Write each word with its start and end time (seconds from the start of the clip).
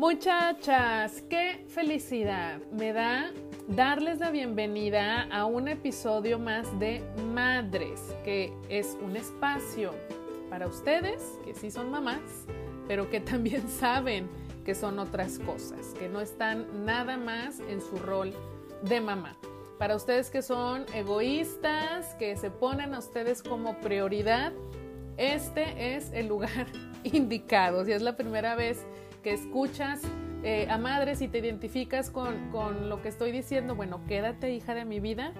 Muchachas, 0.00 1.22
qué 1.28 1.62
felicidad 1.68 2.58
me 2.72 2.94
da 2.94 3.32
darles 3.68 4.18
la 4.18 4.30
bienvenida 4.30 5.28
a 5.30 5.44
un 5.44 5.68
episodio 5.68 6.38
más 6.38 6.66
de 6.78 7.04
Madres, 7.34 8.00
que 8.24 8.50
es 8.70 8.96
un 9.02 9.14
espacio 9.14 9.92
para 10.48 10.68
ustedes, 10.68 11.38
que 11.44 11.52
sí 11.52 11.70
son 11.70 11.90
mamás, 11.90 12.46
pero 12.88 13.10
que 13.10 13.20
también 13.20 13.68
saben 13.78 14.26
que 14.64 14.74
son 14.74 14.98
otras 14.98 15.38
cosas, 15.38 15.92
que 15.98 16.08
no 16.08 16.22
están 16.22 16.86
nada 16.86 17.18
más 17.18 17.60
en 17.60 17.82
su 17.82 17.98
rol 17.98 18.32
de 18.82 19.02
mamá. 19.02 19.36
Para 19.78 19.96
ustedes 19.96 20.30
que 20.30 20.40
son 20.40 20.86
egoístas, 20.94 22.14
que 22.14 22.38
se 22.38 22.50
ponen 22.50 22.94
a 22.94 23.00
ustedes 23.00 23.42
como 23.42 23.78
prioridad, 23.80 24.54
este 25.18 25.94
es 25.94 26.10
el 26.12 26.28
lugar 26.28 26.68
indicado. 27.04 27.84
Si 27.84 27.92
es 27.92 28.00
la 28.00 28.16
primera 28.16 28.54
vez 28.54 28.86
que 29.22 29.32
escuchas 29.32 30.00
eh, 30.42 30.66
a 30.70 30.78
madres 30.78 31.20
y 31.20 31.28
te 31.28 31.38
identificas 31.38 32.10
con, 32.10 32.50
con 32.50 32.88
lo 32.88 33.02
que 33.02 33.08
estoy 33.08 33.32
diciendo, 33.32 33.74
bueno, 33.74 34.00
quédate 34.06 34.52
hija 34.52 34.74
de 34.74 34.84
mi 34.84 35.00
vida 35.00 35.32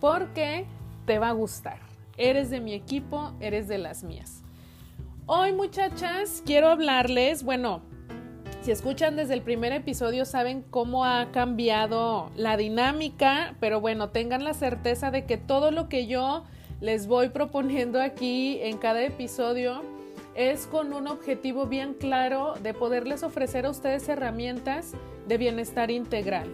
porque 0.00 0.66
te 1.06 1.18
va 1.18 1.28
a 1.28 1.32
gustar. 1.32 1.78
Eres 2.16 2.50
de 2.50 2.60
mi 2.60 2.72
equipo, 2.72 3.34
eres 3.40 3.68
de 3.68 3.78
las 3.78 4.02
mías. 4.02 4.42
Hoy 5.26 5.52
muchachas, 5.52 6.42
quiero 6.46 6.68
hablarles, 6.68 7.42
bueno, 7.42 7.82
si 8.62 8.72
escuchan 8.72 9.14
desde 9.14 9.34
el 9.34 9.42
primer 9.42 9.72
episodio 9.72 10.24
saben 10.24 10.62
cómo 10.62 11.04
ha 11.04 11.30
cambiado 11.30 12.30
la 12.34 12.56
dinámica, 12.56 13.54
pero 13.60 13.80
bueno, 13.80 14.10
tengan 14.10 14.42
la 14.42 14.54
certeza 14.54 15.10
de 15.10 15.24
que 15.24 15.36
todo 15.36 15.70
lo 15.70 15.88
que 15.88 16.06
yo 16.06 16.44
les 16.80 17.06
voy 17.06 17.28
proponiendo 17.28 18.00
aquí 18.00 18.58
en 18.62 18.78
cada 18.78 19.04
episodio 19.04 19.82
es 20.36 20.66
con 20.66 20.92
un 20.92 21.06
objetivo 21.06 21.66
bien 21.66 21.94
claro 21.94 22.54
de 22.62 22.74
poderles 22.74 23.22
ofrecer 23.22 23.64
a 23.64 23.70
ustedes 23.70 24.08
herramientas 24.08 24.92
de 25.26 25.38
bienestar 25.38 25.90
integral. 25.90 26.48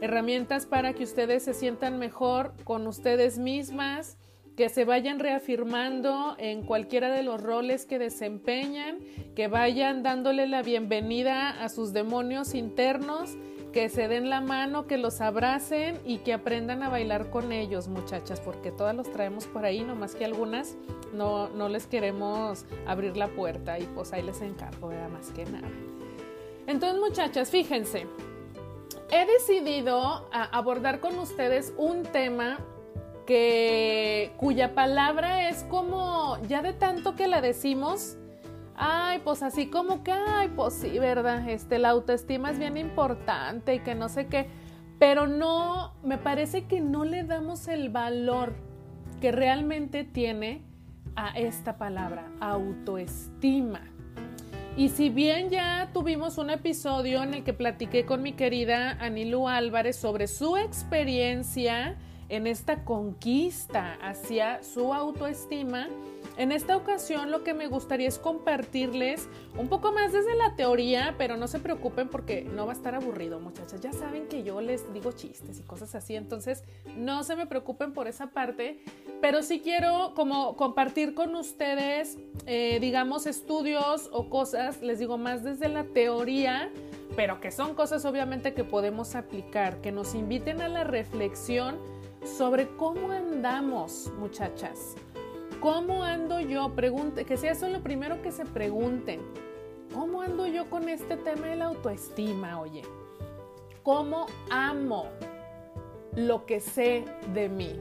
Herramientas 0.00 0.66
para 0.66 0.92
que 0.92 1.02
ustedes 1.02 1.42
se 1.42 1.52
sientan 1.52 1.98
mejor 1.98 2.54
con 2.62 2.86
ustedes 2.86 3.38
mismas, 3.38 4.16
que 4.56 4.68
se 4.68 4.84
vayan 4.84 5.18
reafirmando 5.18 6.36
en 6.38 6.62
cualquiera 6.62 7.10
de 7.10 7.22
los 7.22 7.42
roles 7.42 7.84
que 7.84 7.98
desempeñan, 7.98 8.98
que 9.34 9.48
vayan 9.48 10.02
dándole 10.02 10.46
la 10.46 10.62
bienvenida 10.62 11.50
a 11.50 11.68
sus 11.68 11.92
demonios 11.92 12.54
internos 12.54 13.36
que 13.76 13.90
se 13.90 14.08
den 14.08 14.30
la 14.30 14.40
mano, 14.40 14.86
que 14.86 14.96
los 14.96 15.20
abracen 15.20 16.00
y 16.06 16.20
que 16.20 16.32
aprendan 16.32 16.82
a 16.82 16.88
bailar 16.88 17.28
con 17.28 17.52
ellos, 17.52 17.88
muchachas, 17.88 18.40
porque 18.40 18.72
todas 18.72 18.96
los 18.96 19.12
traemos 19.12 19.44
por 19.44 19.66
ahí, 19.66 19.82
nomás 19.82 20.14
que 20.14 20.24
algunas 20.24 20.76
no, 21.12 21.50
no 21.50 21.68
les 21.68 21.86
queremos 21.86 22.64
abrir 22.86 23.18
la 23.18 23.28
puerta 23.28 23.78
y 23.78 23.82
pues 23.82 24.14
ahí 24.14 24.22
les 24.22 24.40
encargo, 24.40 24.88
¿verdad? 24.88 25.10
Más 25.10 25.28
que 25.28 25.44
nada. 25.44 25.68
Entonces, 26.66 26.98
muchachas, 26.98 27.50
fíjense, 27.50 28.06
he 29.10 29.26
decidido 29.26 30.26
abordar 30.32 31.00
con 31.00 31.18
ustedes 31.18 31.74
un 31.76 32.04
tema 32.04 32.56
que 33.26 34.32
cuya 34.38 34.74
palabra 34.74 35.50
es 35.50 35.64
como 35.64 36.38
ya 36.48 36.62
de 36.62 36.72
tanto 36.72 37.14
que 37.14 37.28
la 37.28 37.42
decimos, 37.42 38.16
ay, 38.76 39.20
pues 39.24 39.42
así 39.42 39.66
como 39.66 40.02
que, 40.02 40.12
ay, 40.12 40.50
pues 40.54 40.74
sí, 40.74 40.98
¿verdad? 40.98 41.48
Este, 41.48 41.78
la 41.78 41.90
autoestima 41.90 42.50
es 42.50 42.58
bien 42.58 42.76
importante 42.76 43.74
y 43.74 43.80
que 43.80 43.94
no 43.94 44.08
sé 44.08 44.26
qué, 44.26 44.46
pero 44.98 45.26
no, 45.26 45.94
me 46.02 46.18
parece 46.18 46.64
que 46.64 46.80
no 46.80 47.04
le 47.04 47.24
damos 47.24 47.68
el 47.68 47.90
valor 47.90 48.54
que 49.20 49.32
realmente 49.32 50.04
tiene 50.04 50.62
a 51.16 51.38
esta 51.38 51.78
palabra, 51.78 52.30
autoestima. 52.40 53.80
Y 54.76 54.90
si 54.90 55.08
bien 55.08 55.48
ya 55.48 55.88
tuvimos 55.94 56.36
un 56.36 56.50
episodio 56.50 57.22
en 57.22 57.32
el 57.32 57.44
que 57.44 57.54
platiqué 57.54 58.04
con 58.04 58.22
mi 58.22 58.34
querida 58.34 58.92
Anilu 59.00 59.48
Álvarez 59.48 59.96
sobre 59.96 60.26
su 60.26 60.58
experiencia 60.58 61.96
en 62.28 62.46
esta 62.46 62.84
conquista 62.84 63.94
hacia 64.02 64.62
su 64.62 64.92
autoestima, 64.92 65.88
en 66.36 66.52
esta 66.52 66.76
ocasión 66.76 67.30
lo 67.30 67.42
que 67.42 67.54
me 67.54 67.66
gustaría 67.66 68.08
es 68.08 68.18
compartirles 68.18 69.28
un 69.58 69.68
poco 69.68 69.92
más 69.92 70.12
desde 70.12 70.34
la 70.36 70.54
teoría, 70.54 71.14
pero 71.16 71.36
no 71.36 71.48
se 71.48 71.60
preocupen 71.60 72.08
porque 72.08 72.42
no 72.42 72.66
va 72.66 72.72
a 72.72 72.76
estar 72.76 72.94
aburrido, 72.94 73.40
muchachas. 73.40 73.80
Ya 73.80 73.92
saben 73.92 74.28
que 74.28 74.42
yo 74.42 74.60
les 74.60 74.92
digo 74.92 75.12
chistes 75.12 75.58
y 75.58 75.62
cosas 75.62 75.94
así, 75.94 76.14
entonces 76.14 76.62
no 76.96 77.24
se 77.24 77.36
me 77.36 77.46
preocupen 77.46 77.92
por 77.92 78.06
esa 78.06 78.28
parte, 78.28 78.82
pero 79.20 79.42
sí 79.42 79.60
quiero 79.60 80.12
como 80.14 80.56
compartir 80.56 81.14
con 81.14 81.34
ustedes, 81.34 82.18
eh, 82.46 82.78
digamos, 82.80 83.26
estudios 83.26 84.10
o 84.12 84.28
cosas, 84.28 84.82
les 84.82 84.98
digo 84.98 85.16
más 85.16 85.42
desde 85.42 85.68
la 85.68 85.84
teoría, 85.84 86.70
pero 87.16 87.40
que 87.40 87.50
son 87.50 87.74
cosas 87.74 88.04
obviamente 88.04 88.52
que 88.52 88.64
podemos 88.64 89.14
aplicar, 89.14 89.80
que 89.80 89.90
nos 89.90 90.14
inviten 90.14 90.60
a 90.60 90.68
la 90.68 90.84
reflexión 90.84 91.78
sobre 92.24 92.68
cómo 92.76 93.10
andamos, 93.12 94.12
muchachas 94.18 94.96
¿Cómo 95.66 96.04
ando 96.04 96.38
yo? 96.38 96.76
Pregunte, 96.76 97.24
que 97.24 97.36
sea 97.36 97.50
eso 97.50 97.68
lo 97.68 97.82
primero 97.82 98.22
que 98.22 98.30
se 98.30 98.44
pregunten. 98.44 99.20
¿Cómo 99.92 100.22
ando 100.22 100.46
yo 100.46 100.70
con 100.70 100.88
este 100.88 101.16
tema 101.16 101.48
de 101.48 101.56
la 101.56 101.64
autoestima, 101.64 102.60
oye? 102.60 102.82
¿Cómo 103.82 104.26
amo 104.48 105.06
lo 106.14 106.46
que 106.46 106.60
sé 106.60 107.04
de 107.34 107.48
mí? 107.48 107.80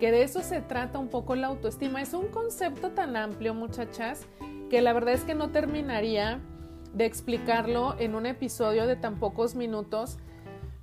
Que 0.00 0.12
de 0.12 0.22
eso 0.22 0.40
se 0.40 0.62
trata 0.62 0.98
un 0.98 1.08
poco 1.08 1.34
la 1.34 1.48
autoestima. 1.48 2.00
Es 2.00 2.14
un 2.14 2.28
concepto 2.28 2.92
tan 2.92 3.18
amplio, 3.18 3.52
muchachas, 3.52 4.24
que 4.70 4.80
la 4.80 4.94
verdad 4.94 5.12
es 5.12 5.24
que 5.24 5.34
no 5.34 5.50
terminaría 5.50 6.40
de 6.94 7.04
explicarlo 7.04 7.96
en 7.98 8.14
un 8.14 8.24
episodio 8.24 8.86
de 8.86 8.96
tan 8.96 9.18
pocos 9.18 9.56
minutos 9.56 10.16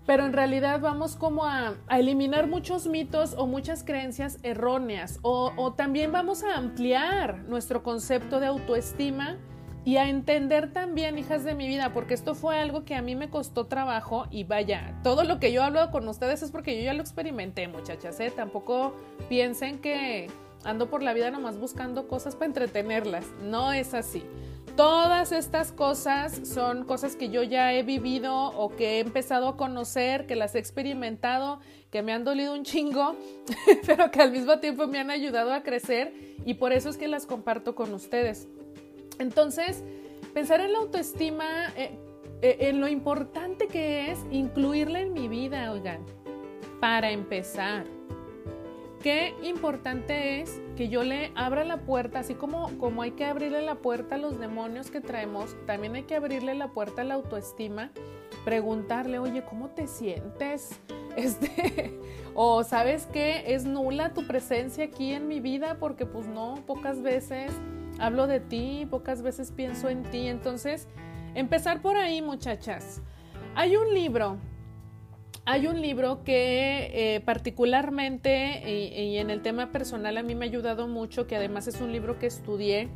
pero 0.05 0.25
en 0.25 0.33
realidad 0.33 0.79
vamos 0.81 1.15
como 1.15 1.45
a, 1.45 1.75
eliminar 1.89 2.47
muchos 2.47 2.87
mitos 2.87 3.35
o 3.37 3.47
muchas 3.47 3.83
creencias 3.83 4.39
erróneas 4.43 5.19
o, 5.21 5.53
o, 5.55 5.73
también 5.73 6.11
vamos 6.11 6.43
a 6.43 6.55
ampliar 6.55 7.39
nuestro 7.47 7.83
concepto 7.83 8.39
de 8.39 8.47
autoestima 8.47 9.37
y 9.85 9.97
a 9.97 10.07
entender 10.07 10.71
también, 10.71 11.17
hijas 11.17 11.43
de 11.43 11.55
mi 11.55 11.67
vida, 11.67 11.91
porque 11.93 12.13
esto 12.13 12.35
fue 12.35 12.57
algo 12.57 12.85
que 12.85 12.95
a 12.95 13.01
mí 13.01 13.15
me 13.15 13.29
costó 13.29 13.65
trabajo 13.65 14.27
y 14.31 14.45
vaya, 14.45 14.97
todo 15.03 15.25
lo 15.25 15.39
que 15.39 15.51
yo 15.51 15.63
hablo 15.63 15.91
con 15.91 16.07
ustedes 16.07 16.41
es 16.41 16.51
porque 16.51 16.77
yo 16.77 16.83
ya 16.83 16.93
lo 16.93 17.01
experimenté, 17.01 17.67
muchachas, 17.67 18.19
¿eh? 18.21 18.31
Tampoco 18.33 18.95
piensen 19.27 19.79
que 19.79 20.29
ando 20.63 20.89
por 20.89 21.03
la 21.03 21.13
vida 21.13 21.31
nomás 21.31 21.57
buscando 21.59 22.07
cosas 22.07 22.35
para 22.35 22.45
entretenerlas, 22.47 23.25
no 23.41 23.73
es 23.73 23.93
así. 23.93 24.23
Todas 24.75 25.31
estas 25.31 25.71
cosas 25.71 26.41
son 26.47 26.83
cosas 26.83 27.15
que 27.15 27.29
yo 27.29 27.43
ya 27.43 27.73
he 27.73 27.83
vivido 27.83 28.33
o 28.35 28.75
que 28.75 28.97
he 28.97 28.99
empezado 29.01 29.47
a 29.47 29.55
conocer, 29.55 30.25
que 30.25 30.35
las 30.35 30.55
he 30.55 30.59
experimentado, 30.59 31.59
que 31.91 32.01
me 32.01 32.11
han 32.11 32.23
dolido 32.23 32.53
un 32.53 32.63
chingo, 32.63 33.15
pero 33.85 34.09
que 34.09 34.19
al 34.21 34.31
mismo 34.31 34.59
tiempo 34.59 34.87
me 34.87 34.97
han 34.97 35.11
ayudado 35.11 35.53
a 35.53 35.61
crecer 35.61 36.13
y 36.43 36.55
por 36.55 36.73
eso 36.73 36.89
es 36.89 36.97
que 36.97 37.07
las 37.07 37.27
comparto 37.27 37.75
con 37.75 37.93
ustedes. 37.93 38.47
Entonces, 39.19 39.83
pensar 40.33 40.59
en 40.59 40.73
la 40.73 40.79
autoestima, 40.79 41.71
eh, 41.77 41.91
eh, 42.41 42.57
en 42.61 42.81
lo 42.81 42.87
importante 42.87 43.67
que 43.67 44.09
es 44.09 44.17
incluirla 44.31 45.01
en 45.01 45.13
mi 45.13 45.27
vida, 45.27 45.71
oigan, 45.71 46.03
para 46.79 47.11
empezar 47.11 47.85
qué 49.03 49.35
importante 49.43 50.39
es 50.39 50.61
que 50.77 50.87
yo 50.87 51.03
le 51.03 51.33
abra 51.35 51.65
la 51.65 51.77
puerta, 51.77 52.19
así 52.19 52.35
como, 52.35 52.75
como 52.77 53.01
hay 53.01 53.11
que 53.11 53.25
abrirle 53.25 53.61
la 53.61 53.75
puerta 53.75 54.15
a 54.15 54.17
los 54.17 54.39
demonios 54.39 54.89
que 54.89 55.01
traemos, 55.01 55.57
también 55.67 55.95
hay 55.95 56.03
que 56.03 56.15
abrirle 56.15 56.55
la 56.55 56.69
puerta 56.69 57.01
a 57.01 57.05
la 57.05 57.15
autoestima, 57.15 57.91
preguntarle, 58.45 59.19
oye, 59.19 59.43
¿cómo 59.43 59.69
te 59.69 59.87
sientes? 59.87 60.79
Este, 61.15 61.99
o 62.33 62.63
sabes 62.63 63.05
que 63.05 63.53
es 63.53 63.65
nula 63.65 64.15
tu 64.15 64.25
presencia 64.25 64.85
aquí 64.85 65.13
en 65.13 65.27
mi 65.27 65.39
vida 65.39 65.77
porque 65.79 66.07
pues 66.07 66.25
no, 66.25 66.55
pocas 66.65 67.03
veces 67.03 67.51
hablo 67.99 68.25
de 68.25 68.39
ti, 68.39 68.87
pocas 68.89 69.21
veces 69.21 69.51
pienso 69.51 69.89
en 69.89 70.01
ti. 70.01 70.25
Entonces, 70.25 70.87
empezar 71.35 71.83
por 71.83 71.97
ahí, 71.97 72.23
muchachas. 72.23 73.03
Hay 73.53 73.75
un 73.75 73.93
libro 73.93 74.37
hay 75.45 75.67
un 75.67 75.81
libro 75.81 76.23
que 76.23 77.15
eh, 77.15 77.21
particularmente 77.21 78.63
y, 78.69 79.17
en 79.17 79.29
el 79.29 79.41
tema 79.41 79.71
personal 79.71 80.17
a 80.17 80.23
mí 80.23 80.35
me 80.35 80.45
ha 80.45 80.47
ayudado 80.47 80.87
mucho, 80.87 81.27
que 81.27 81.35
además 81.35 81.67
es 81.67 81.81
un 81.81 81.91
libro 81.91 82.17
que 82.17 82.27
estudié, 82.27 82.87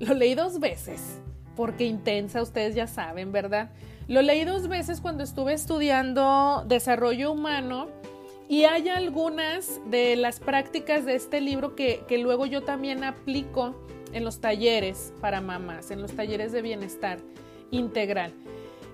lo 0.00 0.14
leí 0.14 0.34
dos 0.34 0.58
veces, 0.58 1.20
porque 1.54 1.84
intensa, 1.84 2.42
ustedes 2.42 2.74
ya 2.74 2.86
saben, 2.86 3.30
¿verdad? 3.30 3.70
Lo 4.08 4.20
leí 4.20 4.44
dos 4.44 4.68
veces 4.68 5.00
cuando 5.00 5.22
estuve 5.22 5.52
estudiando 5.52 6.64
desarrollo 6.66 7.30
humano 7.30 7.88
y 8.48 8.64
hay 8.64 8.88
algunas 8.88 9.80
de 9.86 10.16
las 10.16 10.40
prácticas 10.40 11.04
de 11.04 11.14
este 11.14 11.40
libro 11.40 11.76
que, 11.76 12.02
que 12.08 12.18
luego 12.18 12.46
yo 12.46 12.62
también 12.62 13.04
aplico 13.04 13.76
en 14.12 14.24
los 14.24 14.40
talleres 14.40 15.14
para 15.20 15.40
mamás, 15.40 15.92
en 15.92 16.02
los 16.02 16.12
talleres 16.12 16.50
de 16.50 16.62
bienestar 16.62 17.18
integral. 17.70 18.32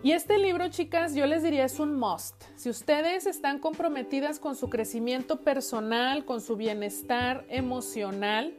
Y 0.00 0.12
este 0.12 0.38
libro, 0.38 0.68
chicas, 0.68 1.16
yo 1.16 1.26
les 1.26 1.42
diría 1.42 1.64
es 1.64 1.80
un 1.80 1.98
must. 1.98 2.40
Si 2.54 2.70
ustedes 2.70 3.26
están 3.26 3.58
comprometidas 3.58 4.38
con 4.38 4.54
su 4.54 4.70
crecimiento 4.70 5.40
personal, 5.40 6.24
con 6.24 6.40
su 6.40 6.56
bienestar 6.56 7.44
emocional, 7.48 8.54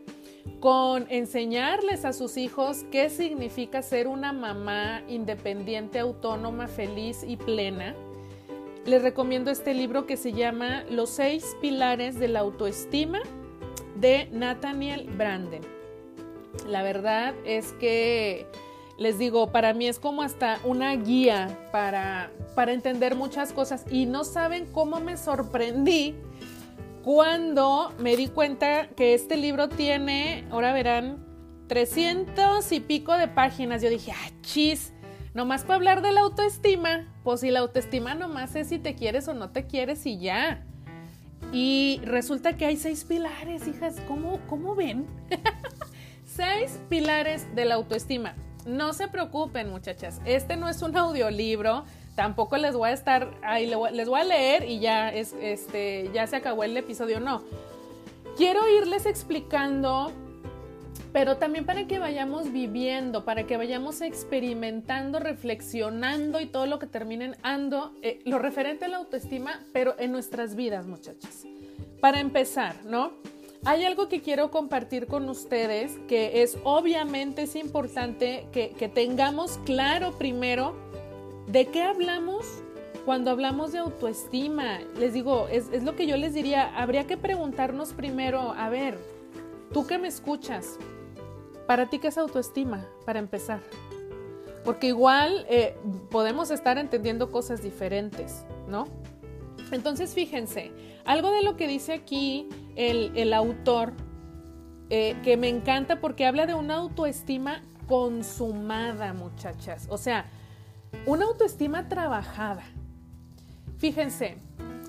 con 0.59 1.06
enseñarles 1.09 2.03
a 2.03 2.12
sus 2.12 2.36
hijos 2.36 2.83
qué 2.91 3.09
significa 3.09 3.81
ser 3.81 4.09
una 4.09 4.33
mamá 4.33 5.01
independiente, 5.07 6.00
autónoma, 6.00 6.68
feliz 6.68 7.24
y 7.25 7.38
plena. 7.38 7.95
Les 8.86 9.01
recomiendo 9.01 9.50
este 9.50 9.74
libro 9.74 10.06
que 10.06 10.18
se 10.18 10.33
llama 10.33 10.83
Los 10.89 11.09
seis 11.09 11.56
pilares 11.62 12.19
de 12.19 12.27
la 12.27 12.41
autoestima 12.41 13.19
de 13.95 14.27
Nathaniel 14.33 15.09
Branden. 15.15 15.62
La 16.68 16.83
verdad 16.83 17.33
es 17.45 17.71
que 17.74 18.45
les 19.00 19.18
digo, 19.18 19.51
para 19.51 19.74
mí 19.74 19.88
es 19.88 19.98
como 19.98 20.22
hasta 20.22 20.60
una 20.66 20.94
guía 20.96 21.57
para, 21.72 22.31
para 22.54 22.74
entender 22.74 23.16
muchas 23.16 23.54
cosas 23.54 23.86
y 23.90 24.06
no 24.06 24.25
saben 24.25 24.66
cómo 24.72 25.00
me 25.00 25.16
sorprendí 25.16 26.16
cuando 27.01 27.94
me 27.98 28.18
di 28.18 28.28
cuenta 28.28 28.90
que 28.90 29.13
este 29.13 29.38
libro 29.38 29.69
tiene, 29.69 30.46
ahora 30.51 30.74
verán, 30.74 31.25
300 31.68 32.72
y 32.74 32.80
pico 32.81 33.16
de 33.16 33.28
páginas. 33.28 33.81
Yo 33.81 33.90
dije, 33.90 34.12
ah, 34.12 34.31
chis, 34.42 34.92
nomás 35.34 35.63
para 35.63 35.75
hablar 35.75 36.01
de 36.01 36.12
la 36.12 36.22
autoestima. 36.22 37.07
Pues 37.24 37.40
si 37.40 37.51
la 37.51 37.60
autoestima 37.60 38.16
nomás 38.16 38.56
es 38.56 38.68
si 38.68 38.80
te 38.80 38.96
quieres 38.96 39.28
o 39.28 39.34
no 39.34 39.51
te 39.51 39.66
quieres 39.66 40.06
y 40.06 40.19
ya. 40.19 40.66
Y 41.54 42.01
resulta 42.04 42.57
que 42.57 42.66
hay 42.66 42.75
seis 42.75 43.06
pilares, 43.06 43.68
hijas. 43.68 43.96
¿Cómo, 44.07 44.40
cómo 44.48 44.75
ven? 44.75 45.07
seis 46.25 46.80
pilares 46.90 47.56
de 47.56 47.66
la 47.66 47.75
autoestima. 47.75 48.36
No 48.69 48.94
se 48.94 49.07
preocupen, 49.07 49.69
muchachas. 49.69 50.21
Este 50.25 50.56
no 50.56 50.69
es 50.69 50.81
un 50.81 50.95
audiolibro 50.95 51.86
tampoco 52.19 52.57
les 52.57 52.75
voy 52.75 52.89
a 52.89 52.92
estar 52.92 53.31
ahí, 53.44 53.66
les 53.94 54.10
voy 54.10 54.19
a 54.19 54.24
leer 54.25 54.68
y 54.68 54.81
ya, 54.81 55.07
es, 55.07 55.33
este, 55.39 56.10
ya 56.13 56.27
se 56.27 56.36
acabó 56.36 56.66
el 56.66 56.75
episodio, 56.75 57.21
no. 57.21 57.45
Quiero 58.36 58.60
irles 58.68 59.06
explicando, 59.06 60.12
pero 61.13 61.38
también 61.38 61.66
para 61.66 61.88
que 61.88 61.98
vayamos 61.98 62.51
viviendo, 62.51 63.24
para 63.24 63.48
que 63.48 63.56
vayamos 63.56 64.01
experimentando, 64.01 65.19
reflexionando 65.19 66.42
y 66.42 66.48
todo 66.48 66.65
lo 66.65 66.77
que 66.77 66.88
terminen 66.88 67.38
ando, 67.42 67.94
eh, 68.01 68.19
lo 68.25 68.38
referente 68.38 68.83
a 68.83 68.89
la 68.89 68.98
autoestima, 68.98 69.62
pero 69.72 69.95
en 69.98 70.12
nuestras 70.12 70.56
vidas, 70.56 70.88
muchachas. 70.88 71.45
Para 72.01 72.19
empezar, 72.19 72.75
¿no? 72.83 73.13
Hay 73.65 73.83
algo 73.83 74.07
que 74.07 74.21
quiero 74.21 74.51
compartir 74.51 75.07
con 75.07 75.27
ustedes 75.29 76.00
que 76.07 76.41
es 76.41 76.57
obviamente 76.63 77.44
es 77.44 77.56
importante 77.56 78.47
que, 78.51 78.69
que 78.71 78.88
tengamos 78.88 79.59
claro 79.65 80.17
primero 80.17 80.75
¿De 81.50 81.65
qué 81.65 81.81
hablamos 81.81 82.45
cuando 83.06 83.31
hablamos 83.31 83.71
de 83.71 83.79
autoestima? 83.79 84.81
Les 85.00 85.13
digo, 85.13 85.47
es, 85.47 85.81
lo 85.81 85.95
que 85.95 86.06
yo 86.06 86.15
les 86.15 86.35
diría, 86.35 86.77
habría 86.79 87.07
que 87.07 87.17
preguntarnos 87.17 87.91
primero, 87.94 88.53
a 88.56 88.69
ver, 88.69 89.00
tú 89.73 89.88
que 89.88 89.97
me 89.97 90.07
escuchas, 90.07 90.77
¿para 91.65 91.89
ti 91.89 91.97
qué 91.97 92.09
es 92.09 92.19
autoestima? 92.19 92.85
Para 93.03 93.17
empezar. 93.17 93.62
Porque 94.63 94.85
igual 94.85 95.47
eh, 95.50 95.75
podemos 96.12 96.51
estar 96.51 96.77
entendiendo 96.77 97.31
cosas 97.31 97.63
diferentes, 97.63 98.45
¿no? 98.67 98.85
Entonces, 99.71 100.13
fíjense, 100.13 100.71
algo 101.03 101.31
de 101.31 101.41
lo 101.41 101.57
que 101.57 101.67
dice 101.67 101.94
aquí 101.94 102.47
el, 102.79 103.33
autor, 103.33 103.93
eh, 104.89 105.17
que 105.21 105.35
me 105.35 105.49
encanta 105.49 105.99
porque 105.99 106.25
habla 106.25 106.45
de 106.45 106.53
una 106.53 106.75
autoestima 106.75 107.61
consumada, 107.87 109.13
muchachas. 109.13 109.87
O 109.89 109.97
sea, 109.97 110.25
una 111.05 111.25
autoestima 111.25 111.89
trabajada. 111.89 112.63
Fíjense, 113.79 114.37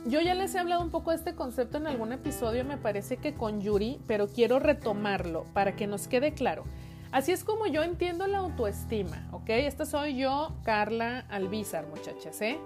yo 0.07 0.21
ya 0.21 0.35
les 0.35 0.55
he 0.55 0.61
hablado 0.61 0.83
un 0.83 0.91
poco 0.91 1.11
de 1.11 1.17
este 1.17 1.35
concepto 1.35 1.79
en 1.79 1.89
algún 1.89 2.13
episodio, 2.13 2.65
me 2.65 2.77
parece 2.77 3.17
que 3.17 3.35
con 3.35 3.61
Yuri, 3.61 4.01
pero 4.07 4.29
quiero 4.29 4.61
retomarlo 4.61 5.47
para 5.53 5.75
que 5.75 5.87
nos 5.87 6.07
quede 6.07 6.33
claro. 6.33 6.65
Así 7.11 7.33
es 7.33 7.43
como 7.43 7.67
yo 7.67 7.83
entiendo 7.83 8.29
la 8.29 8.39
autoestima, 8.39 9.29
¿ok? 9.33 9.49
Esta 9.49 9.85
soy 9.85 10.17
yo, 10.17 10.53
Carla 10.63 11.27
Albizar, 11.29 11.89
muchachas, 11.89 12.41
¿eh? 12.41 12.57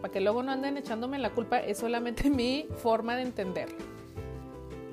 Para 0.00 0.10
que 0.10 0.22
luego 0.22 0.42
no 0.42 0.52
anden 0.52 0.78
echándome 0.78 1.18
la 1.18 1.30
culpa, 1.30 1.58
es 1.58 1.76
solamente 1.76 2.30
mi 2.30 2.66
forma 2.78 3.14
de 3.16 3.22
entenderlo. 3.22 3.89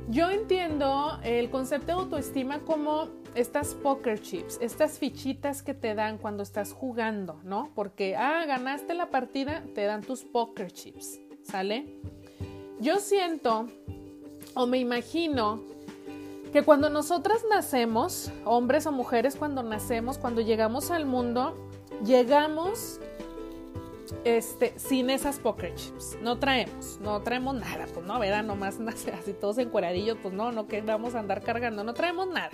Yo 0.09 0.30
entiendo 0.30 1.19
el 1.21 1.50
concepto 1.50 1.88
de 1.88 1.92
autoestima 1.94 2.59
como 2.59 3.09
estas 3.36 3.75
poker 3.75 4.21
chips, 4.21 4.57
estas 4.62 5.00
fichitas 5.00 5.62
que 5.62 5.74
te 5.74 5.95
dan 5.95 6.18
cuando 6.18 6.44
estás 6.44 6.71
jugando, 6.71 7.42
¿no? 7.44 7.71
Porque, 7.75 8.15
ah, 8.15 8.45
ganaste 8.45 8.94
la 8.94 9.09
partida, 9.09 9.63
te 9.75 9.83
dan 9.83 10.01
tus 10.01 10.24
poker 10.24 10.71
chips, 10.71 11.19
¿sale? 11.44 12.00
Yo 12.80 13.00
siento 13.00 13.68
o 14.54 14.65
me 14.65 14.80
imagino 14.80 15.59
que 16.54 16.63
cuando 16.63 16.89
nosotras 16.89 17.44
nacemos, 17.50 18.31
hombres 18.45 18.88
o 18.88 18.94
mujeres 18.94 19.36
cuando 19.36 19.62
nacemos, 19.62 20.18
cuando 20.18 20.39
llegamos 20.39 20.89
al 20.89 21.06
mundo, 21.06 21.54
llegamos 22.06 23.01
este, 24.24 24.77
sin 24.77 25.09
esas 25.09 25.39
poker 25.39 25.74
chips. 25.75 26.18
No 26.21 26.38
traemos, 26.38 27.00
no 27.01 27.21
traemos 27.21 27.56
nada, 27.56 27.86
pues 27.94 28.06
no. 28.06 28.19
Nomás 28.44 28.80
así 29.19 29.33
todos 29.33 29.57
encueradillos, 29.57 30.18
pues 30.21 30.33
no, 30.33 30.51
no 30.51 30.68
queramos 30.68 31.15
andar 31.15 31.42
cargando, 31.42 31.83
no 31.83 31.94
traemos 31.94 32.27
nada. 32.27 32.51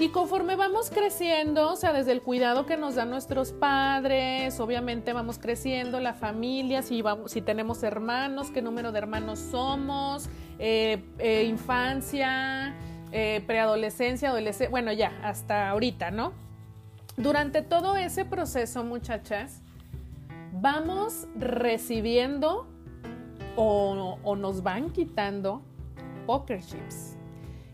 Y 0.00 0.10
conforme 0.10 0.54
vamos 0.54 0.90
creciendo, 0.90 1.72
o 1.72 1.76
sea, 1.76 1.92
desde 1.92 2.12
el 2.12 2.22
cuidado 2.22 2.66
que 2.66 2.76
nos 2.76 2.94
dan 2.94 3.10
nuestros 3.10 3.50
padres, 3.52 4.60
obviamente 4.60 5.12
vamos 5.12 5.40
creciendo, 5.40 5.98
la 5.98 6.14
familia, 6.14 6.82
si, 6.82 7.02
vamos, 7.02 7.32
si 7.32 7.42
tenemos 7.42 7.82
hermanos, 7.82 8.52
qué 8.52 8.62
número 8.62 8.92
de 8.92 8.98
hermanos 8.98 9.40
somos, 9.40 10.28
eh, 10.60 11.02
eh, 11.18 11.46
infancia, 11.48 12.76
eh, 13.10 13.42
preadolescencia, 13.44 14.28
adolescencia, 14.28 14.70
bueno, 14.70 14.92
ya, 14.92 15.18
hasta 15.24 15.68
ahorita, 15.68 16.12
¿no? 16.12 16.32
Durante 17.16 17.62
todo 17.62 17.96
ese 17.96 18.24
proceso, 18.24 18.84
muchachas, 18.84 19.62
vamos 20.52 21.26
recibiendo 21.36 22.66
o, 23.56 24.36
nos 24.36 24.62
van 24.62 24.90
quitando 24.90 25.62
poker 26.26 26.60
chips 26.60 27.16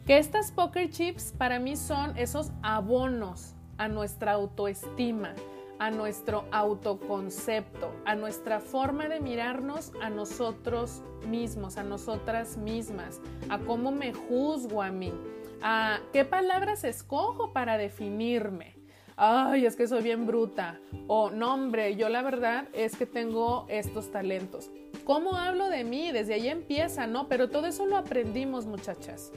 que 0.06 0.18
estas 0.18 0.50
poker 0.50 0.90
chips 0.90 1.34
para 1.36 1.58
mí 1.58 1.76
son 1.76 2.16
esos 2.16 2.52
abonos 2.62 3.54
a 3.78 3.88
nuestra 3.88 4.32
autoestima, 4.32 5.34
a 5.78 5.90
nuestro 5.90 6.44
autoconcepto, 6.52 7.90
a 8.04 8.14
nuestra 8.14 8.60
forma 8.60 9.08
de 9.08 9.20
mirarnos 9.20 9.92
a 10.00 10.10
nosotros 10.10 11.02
mismos, 11.26 11.76
a 11.76 11.82
nosotras 11.82 12.56
mismas, 12.56 13.20
a 13.48 13.58
cómo 13.58 13.90
me 13.90 14.12
juzgo 14.12 14.82
a 14.82 14.90
mí, 14.90 15.12
a 15.62 16.00
qué 16.12 16.24
palabras 16.24 16.84
escojo 16.84 17.52
para 17.52 17.76
definirme. 17.76 18.76
Ay, 19.16 19.66
es 19.66 19.76
que 19.76 19.86
soy 19.86 20.02
bien 20.02 20.26
bruta. 20.26 20.80
O 21.06 21.30
no, 21.30 21.54
hombre, 21.54 21.96
yo 21.96 22.08
la 22.08 22.22
verdad 22.22 22.68
es 22.72 22.96
que 22.96 23.06
tengo 23.06 23.66
estos 23.68 24.10
talentos. 24.10 24.70
¿Cómo 25.04 25.36
hablo 25.36 25.68
de 25.68 25.84
mí? 25.84 26.10
Desde 26.12 26.34
ahí 26.34 26.48
empieza, 26.48 27.06
¿no? 27.06 27.28
Pero 27.28 27.48
todo 27.50 27.66
eso 27.66 27.86
lo 27.86 27.96
aprendimos, 27.96 28.66
muchachas 28.66 29.32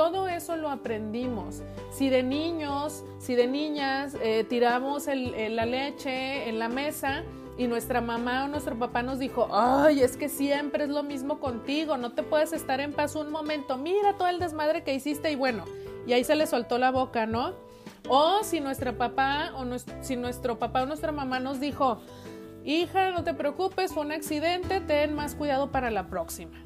todo 0.00 0.28
eso 0.28 0.56
lo 0.56 0.70
aprendimos. 0.70 1.62
Si 1.90 2.08
de 2.08 2.22
niños, 2.22 3.04
si 3.18 3.34
de 3.34 3.46
niñas 3.46 4.16
eh, 4.22 4.46
tiramos 4.48 5.08
la 5.08 5.66
leche 5.66 6.48
en 6.48 6.58
la 6.58 6.70
mesa 6.70 7.22
y 7.58 7.66
nuestra 7.66 8.00
mamá 8.00 8.46
o 8.46 8.48
nuestro 8.48 8.78
papá 8.78 9.02
nos 9.02 9.18
dijo, 9.18 9.48
ay, 9.52 10.00
es 10.00 10.16
que 10.16 10.30
siempre 10.30 10.84
es 10.84 10.88
lo 10.88 11.02
mismo 11.02 11.38
contigo, 11.38 11.98
no 11.98 12.12
te 12.12 12.22
puedes 12.22 12.54
estar 12.54 12.80
en 12.80 12.94
paz 12.94 13.14
un 13.14 13.30
momento, 13.30 13.76
mira 13.76 14.16
todo 14.16 14.28
el 14.28 14.38
desmadre 14.38 14.82
que 14.84 14.94
hiciste 14.94 15.30
y 15.30 15.34
bueno, 15.34 15.66
y 16.06 16.14
ahí 16.14 16.24
se 16.24 16.34
le 16.34 16.46
soltó 16.46 16.78
la 16.78 16.90
boca, 16.90 17.26
¿no? 17.26 17.52
O 18.08 18.42
si 18.42 18.60
nuestro 18.60 18.96
papá 18.96 19.52
o 19.54 19.64
si 20.00 20.16
nuestro 20.16 20.58
papá 20.58 20.82
o 20.82 20.86
nuestra 20.86 21.12
mamá 21.12 21.40
nos 21.40 21.60
dijo, 21.60 22.00
hija, 22.64 23.10
no 23.10 23.24
te 23.24 23.34
preocupes, 23.34 23.92
fue 23.92 24.04
un 24.04 24.12
accidente, 24.12 24.80
ten 24.80 25.14
más 25.14 25.34
cuidado 25.34 25.70
para 25.70 25.90
la 25.90 26.08
próxima. 26.08 26.58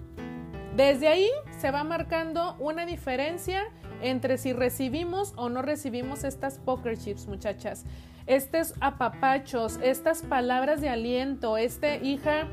Desde 0.77 1.07
ahí 1.09 1.31
se 1.61 1.71
va 1.71 1.85
marcando 1.85 2.57
una 2.59 2.85
diferencia 2.85 3.63
entre 4.03 4.39
si 4.39 4.53
recibimos 4.53 5.33
o 5.37 5.49
no 5.49 5.63
recibimos 5.63 6.25
estas 6.25 6.59
poker 6.59 6.99
chips, 6.99 7.27
muchachas. 7.29 7.85
Estos 8.27 8.75
apapachos, 8.81 9.79
estas 9.83 10.23
palabras 10.23 10.81
de 10.81 10.89
aliento, 10.89 11.57
este 11.57 11.99
hija, 12.05 12.49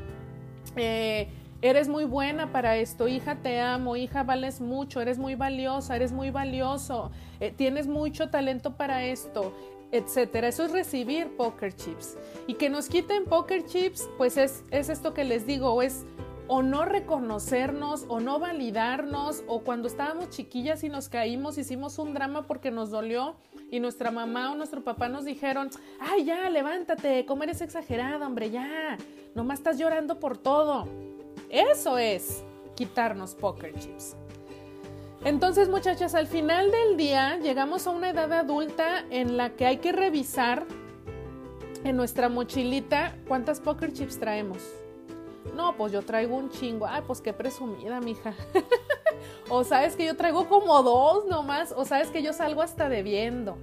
eh, 0.76 1.30
eres 1.62 1.88
muy 1.88 2.04
buena 2.04 2.50
para 2.52 2.76
esto, 2.76 3.08
hija, 3.08 3.36
te 3.36 3.60
amo, 3.60 3.96
hija, 3.96 4.24
vales 4.24 4.60
mucho, 4.60 5.00
eres 5.00 5.18
muy 5.18 5.36
valiosa, 5.36 5.96
eres 5.96 6.12
muy 6.12 6.30
valioso, 6.30 7.12
eh, 7.40 7.52
tienes 7.56 7.86
mucho 7.86 8.28
talento 8.30 8.76
para 8.76 9.04
esto, 9.04 9.54
etcétera. 9.92 10.48
Eso 10.48 10.64
es 10.64 10.72
recibir 10.72 11.36
poker 11.36 11.74
chips. 11.74 12.18
Y 12.48 12.54
que 12.54 12.68
nos 12.68 12.88
quiten 12.88 13.24
poker 13.24 13.64
chips, 13.64 14.10
pues 14.18 14.36
es, 14.36 14.64
es 14.72 14.88
esto 14.88 15.14
que 15.14 15.22
les 15.24 15.46
digo, 15.46 15.80
es 15.82 16.04
o 16.48 16.62
no 16.62 16.84
reconocernos 16.84 18.04
o 18.08 18.18
no 18.18 18.40
validarnos 18.40 19.44
o 19.46 19.60
cuando 19.60 19.86
estábamos 19.86 20.30
chiquillas 20.30 20.82
y 20.82 20.88
nos 20.88 21.08
caímos 21.08 21.56
hicimos 21.56 21.98
un 21.98 22.12
drama 22.12 22.46
porque 22.46 22.70
nos 22.70 22.90
dolió 22.90 23.36
y 23.70 23.80
nuestra 23.80 24.10
mamá 24.10 24.50
o 24.50 24.54
nuestro 24.56 24.82
papá 24.82 25.08
nos 25.08 25.24
dijeron, 25.24 25.70
ay 26.00 26.24
ya, 26.24 26.50
levántate, 26.50 27.24
cómo 27.24 27.44
eres 27.44 27.62
exagerada, 27.62 28.26
hombre, 28.26 28.50
ya, 28.50 28.98
nomás 29.34 29.60
estás 29.60 29.78
llorando 29.78 30.18
por 30.18 30.36
todo. 30.36 31.11
Eso 31.52 31.98
es 31.98 32.42
quitarnos 32.74 33.34
poker 33.34 33.78
chips. 33.78 34.16
Entonces, 35.22 35.68
muchachas, 35.68 36.14
al 36.14 36.26
final 36.26 36.70
del 36.70 36.96
día 36.96 37.36
llegamos 37.36 37.86
a 37.86 37.90
una 37.90 38.08
edad 38.08 38.32
adulta 38.32 39.04
en 39.10 39.36
la 39.36 39.50
que 39.50 39.66
hay 39.66 39.76
que 39.76 39.92
revisar 39.92 40.64
en 41.84 41.96
nuestra 41.96 42.30
mochilita 42.30 43.14
cuántas 43.28 43.60
poker 43.60 43.92
chips 43.92 44.18
traemos. 44.18 44.62
No, 45.54 45.76
pues 45.76 45.92
yo 45.92 46.00
traigo 46.00 46.36
un 46.36 46.48
chingo. 46.48 46.86
Ay, 46.86 47.02
pues 47.06 47.20
qué 47.20 47.34
presumida, 47.34 48.00
mija. 48.00 48.34
o 49.50 49.62
sabes 49.62 49.94
que 49.94 50.06
yo 50.06 50.16
traigo 50.16 50.48
como 50.48 50.82
dos 50.82 51.26
nomás. 51.26 51.74
O 51.76 51.84
sabes 51.84 52.08
que 52.08 52.22
yo 52.22 52.32
salgo 52.32 52.62
hasta 52.62 52.88
debiendo. 52.88 53.58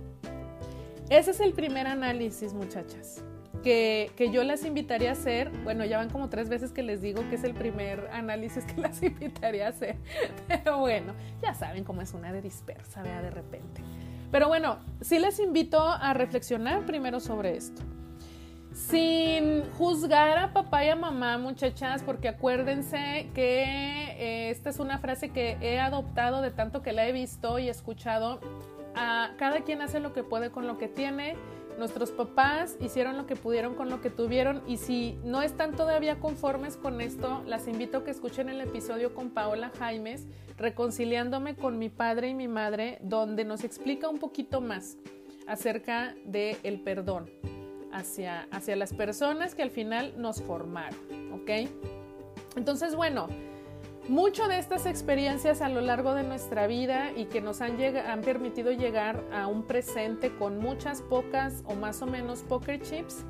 Ese 1.09 1.31
es 1.31 1.39
el 1.39 1.53
primer 1.53 1.87
análisis, 1.87 2.53
muchachas. 2.53 3.23
Que, 3.63 4.11
que, 4.15 4.31
yo 4.31 4.43
las 4.43 4.63
invitaría 4.63 5.09
a 5.09 5.13
hacer. 5.13 5.49
Bueno, 5.63 5.83
ya 5.83 5.97
van 5.97 6.09
como 6.09 6.29
tres 6.29 6.47
veces 6.47 6.71
que 6.71 6.81
les 6.81 7.01
digo 7.01 7.27
que 7.29 7.35
es 7.35 7.43
el 7.43 7.53
primer 7.53 8.07
análisis 8.11 8.63
que 8.63 8.79
las 8.81 9.03
invitaría 9.03 9.67
a 9.67 9.69
hacer. 9.69 9.97
Pero 10.47 10.77
bueno, 10.79 11.13
ya 11.41 11.53
saben 11.53 11.83
cómo 11.83 12.01
es 12.01 12.13
una 12.13 12.31
de 12.31 12.41
dispersa, 12.41 13.03
vea, 13.03 13.21
de 13.21 13.31
repente. 13.31 13.81
Pero 14.31 14.47
bueno, 14.47 14.77
sí 15.01 15.19
les 15.19 15.39
invito 15.39 15.81
a 15.81 16.13
reflexionar 16.13 16.85
primero 16.85 17.19
sobre 17.19 17.57
esto 17.57 17.81
sin 18.73 19.63
juzgar 19.71 20.37
a 20.37 20.53
papá 20.53 20.85
y 20.85 20.89
a 20.89 20.95
mamá, 20.95 21.37
muchachas, 21.37 22.03
porque 22.03 22.29
acuérdense 22.29 23.29
que 23.33 23.63
eh, 23.63 24.49
esta 24.49 24.69
es 24.69 24.79
una 24.79 24.99
frase 24.99 25.29
que 25.29 25.57
he 25.61 25.79
adoptado 25.79 26.41
de 26.41 26.51
tanto 26.51 26.81
que 26.81 26.93
la 26.93 27.07
he 27.07 27.11
visto 27.11 27.59
y 27.59 27.69
escuchado. 27.69 28.39
A, 28.95 29.31
cada 29.37 29.61
quien 29.61 29.81
hace 29.81 29.99
lo 29.99 30.13
que 30.13 30.23
puede 30.23 30.51
con 30.51 30.67
lo 30.67 30.77
que 30.77 30.87
tiene. 30.87 31.35
Nuestros 31.79 32.11
papás 32.11 32.75
hicieron 32.81 33.15
lo 33.15 33.25
que 33.25 33.37
pudieron 33.37 33.73
con 33.73 33.89
lo 33.89 34.01
que 34.01 34.09
tuvieron 34.09 34.61
y 34.67 34.75
si 34.75 35.17
no 35.23 35.41
están 35.41 35.77
todavía 35.77 36.19
conformes 36.19 36.75
con 36.75 36.99
esto, 36.99 37.41
las 37.47 37.69
invito 37.69 37.99
a 37.99 38.03
que 38.03 38.11
escuchen 38.11 38.49
el 38.49 38.59
episodio 38.59 39.13
con 39.13 39.29
Paola 39.29 39.71
Jaimes, 39.79 40.25
reconciliándome 40.57 41.55
con 41.55 41.79
mi 41.79 41.87
padre 41.87 42.27
y 42.27 42.33
mi 42.33 42.49
madre, 42.49 42.97
donde 43.01 43.45
nos 43.45 43.63
explica 43.63 44.09
un 44.09 44.19
poquito 44.19 44.59
más 44.59 44.97
acerca 45.47 46.15
del 46.25 46.57
el 46.63 46.81
perdón 46.81 47.29
hacia, 47.93 48.49
hacia 48.51 48.75
las 48.75 48.93
personas 48.93 49.55
que 49.55 49.63
al 49.63 49.71
final 49.71 50.15
nos 50.17 50.41
formaron, 50.41 50.99
¿ok? 51.31 51.69
Entonces, 52.57 52.93
bueno, 52.93 53.29
mucho 54.09 54.47
de 54.47 54.57
estas 54.57 54.85
experiencias 54.85 55.61
a 55.61 55.69
lo 55.69 55.81
largo 55.81 56.13
de 56.15 56.23
nuestra 56.23 56.67
vida 56.67 57.11
y 57.15 57.25
que 57.25 57.41
nos 57.41 57.61
han, 57.61 57.79
han 57.79 58.21
permitido 58.21 58.71
llegar 58.71 59.23
a 59.31 59.47
un 59.47 59.63
presente 59.63 60.35
con 60.35 60.57
muchas, 60.57 61.01
pocas 61.01 61.63
o 61.65 61.75
más 61.75 62.01
o 62.01 62.07
menos 62.07 62.41
poker 62.41 62.81
chips, 62.81 63.23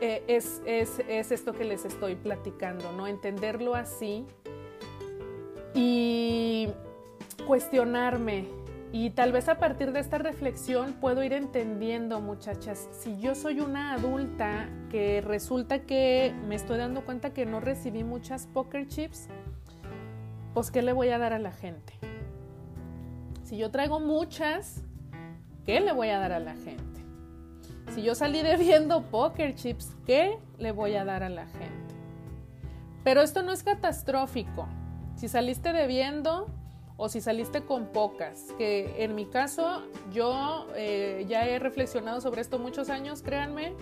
eh, 0.00 0.22
es, 0.28 0.62
es, 0.64 1.00
es 1.08 1.32
esto 1.32 1.52
que 1.52 1.64
les 1.64 1.84
estoy 1.84 2.14
platicando, 2.14 2.92
¿no? 2.92 3.06
Entenderlo 3.06 3.74
así 3.74 4.24
y 5.74 6.68
cuestionarme 7.46 8.46
y 8.92 9.10
tal 9.10 9.30
vez 9.30 9.48
a 9.48 9.58
partir 9.58 9.92
de 9.92 10.00
esta 10.00 10.18
reflexión 10.18 10.94
puedo 10.94 11.22
ir 11.22 11.32
entendiendo, 11.32 12.20
muchachas, 12.20 12.88
si 12.92 13.20
yo 13.20 13.34
soy 13.34 13.60
una 13.60 13.94
adulta 13.94 14.68
que 14.90 15.20
resulta 15.20 15.80
que 15.80 16.34
me 16.48 16.56
estoy 16.56 16.78
dando 16.78 17.04
cuenta 17.04 17.32
que 17.32 17.46
no 17.46 17.60
recibí 17.60 18.02
muchas 18.02 18.46
poker 18.48 18.88
chips, 18.88 19.28
pues 20.54 20.70
¿qué 20.70 20.82
le 20.82 20.92
voy 20.92 21.08
a 21.08 21.18
dar 21.18 21.32
a 21.32 21.38
la 21.38 21.52
gente? 21.52 21.94
Si 23.44 23.56
yo 23.56 23.70
traigo 23.70 24.00
muchas, 24.00 24.82
¿qué 25.64 25.80
le 25.80 25.92
voy 25.92 26.08
a 26.08 26.18
dar 26.18 26.32
a 26.32 26.40
la 26.40 26.54
gente? 26.54 27.00
Si 27.94 28.02
yo 28.02 28.14
salí 28.14 28.42
debiendo 28.42 29.02
poker 29.02 29.54
chips, 29.54 29.94
¿qué 30.06 30.38
le 30.58 30.72
voy 30.72 30.94
a 30.94 31.04
dar 31.04 31.22
a 31.22 31.28
la 31.28 31.46
gente? 31.46 31.94
Pero 33.02 33.22
esto 33.22 33.42
no 33.42 33.52
es 33.52 33.62
catastrófico. 33.62 34.68
Si 35.16 35.28
saliste 35.28 35.72
debiendo, 35.72 36.46
o 36.96 37.08
si 37.08 37.20
saliste 37.20 37.62
con 37.62 37.86
pocas, 37.86 38.52
que 38.58 39.02
en 39.02 39.14
mi 39.14 39.24
caso 39.24 39.82
yo 40.12 40.66
eh, 40.76 41.24
ya 41.28 41.48
he 41.48 41.58
reflexionado 41.58 42.20
sobre 42.20 42.42
esto 42.42 42.58
muchos 42.58 42.90
años, 42.90 43.22
créanme, 43.22 43.72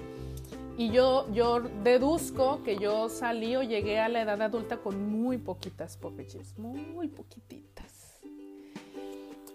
y 0.78 0.90
yo, 0.90 1.26
yo 1.32 1.61
deduzco 1.82 2.62
que 2.62 2.78
yo 2.78 3.08
salí 3.08 3.56
o 3.56 3.62
llegué 3.64 3.99
a 3.99 4.08
la 4.08 4.23
edad 4.23 4.40
adulta 4.40 4.76
con 4.76 5.11
muy 5.11 5.37
poquitas 5.37 5.97
pokechips, 5.97 6.56
muy 6.56 7.08
poquititas. 7.08 8.20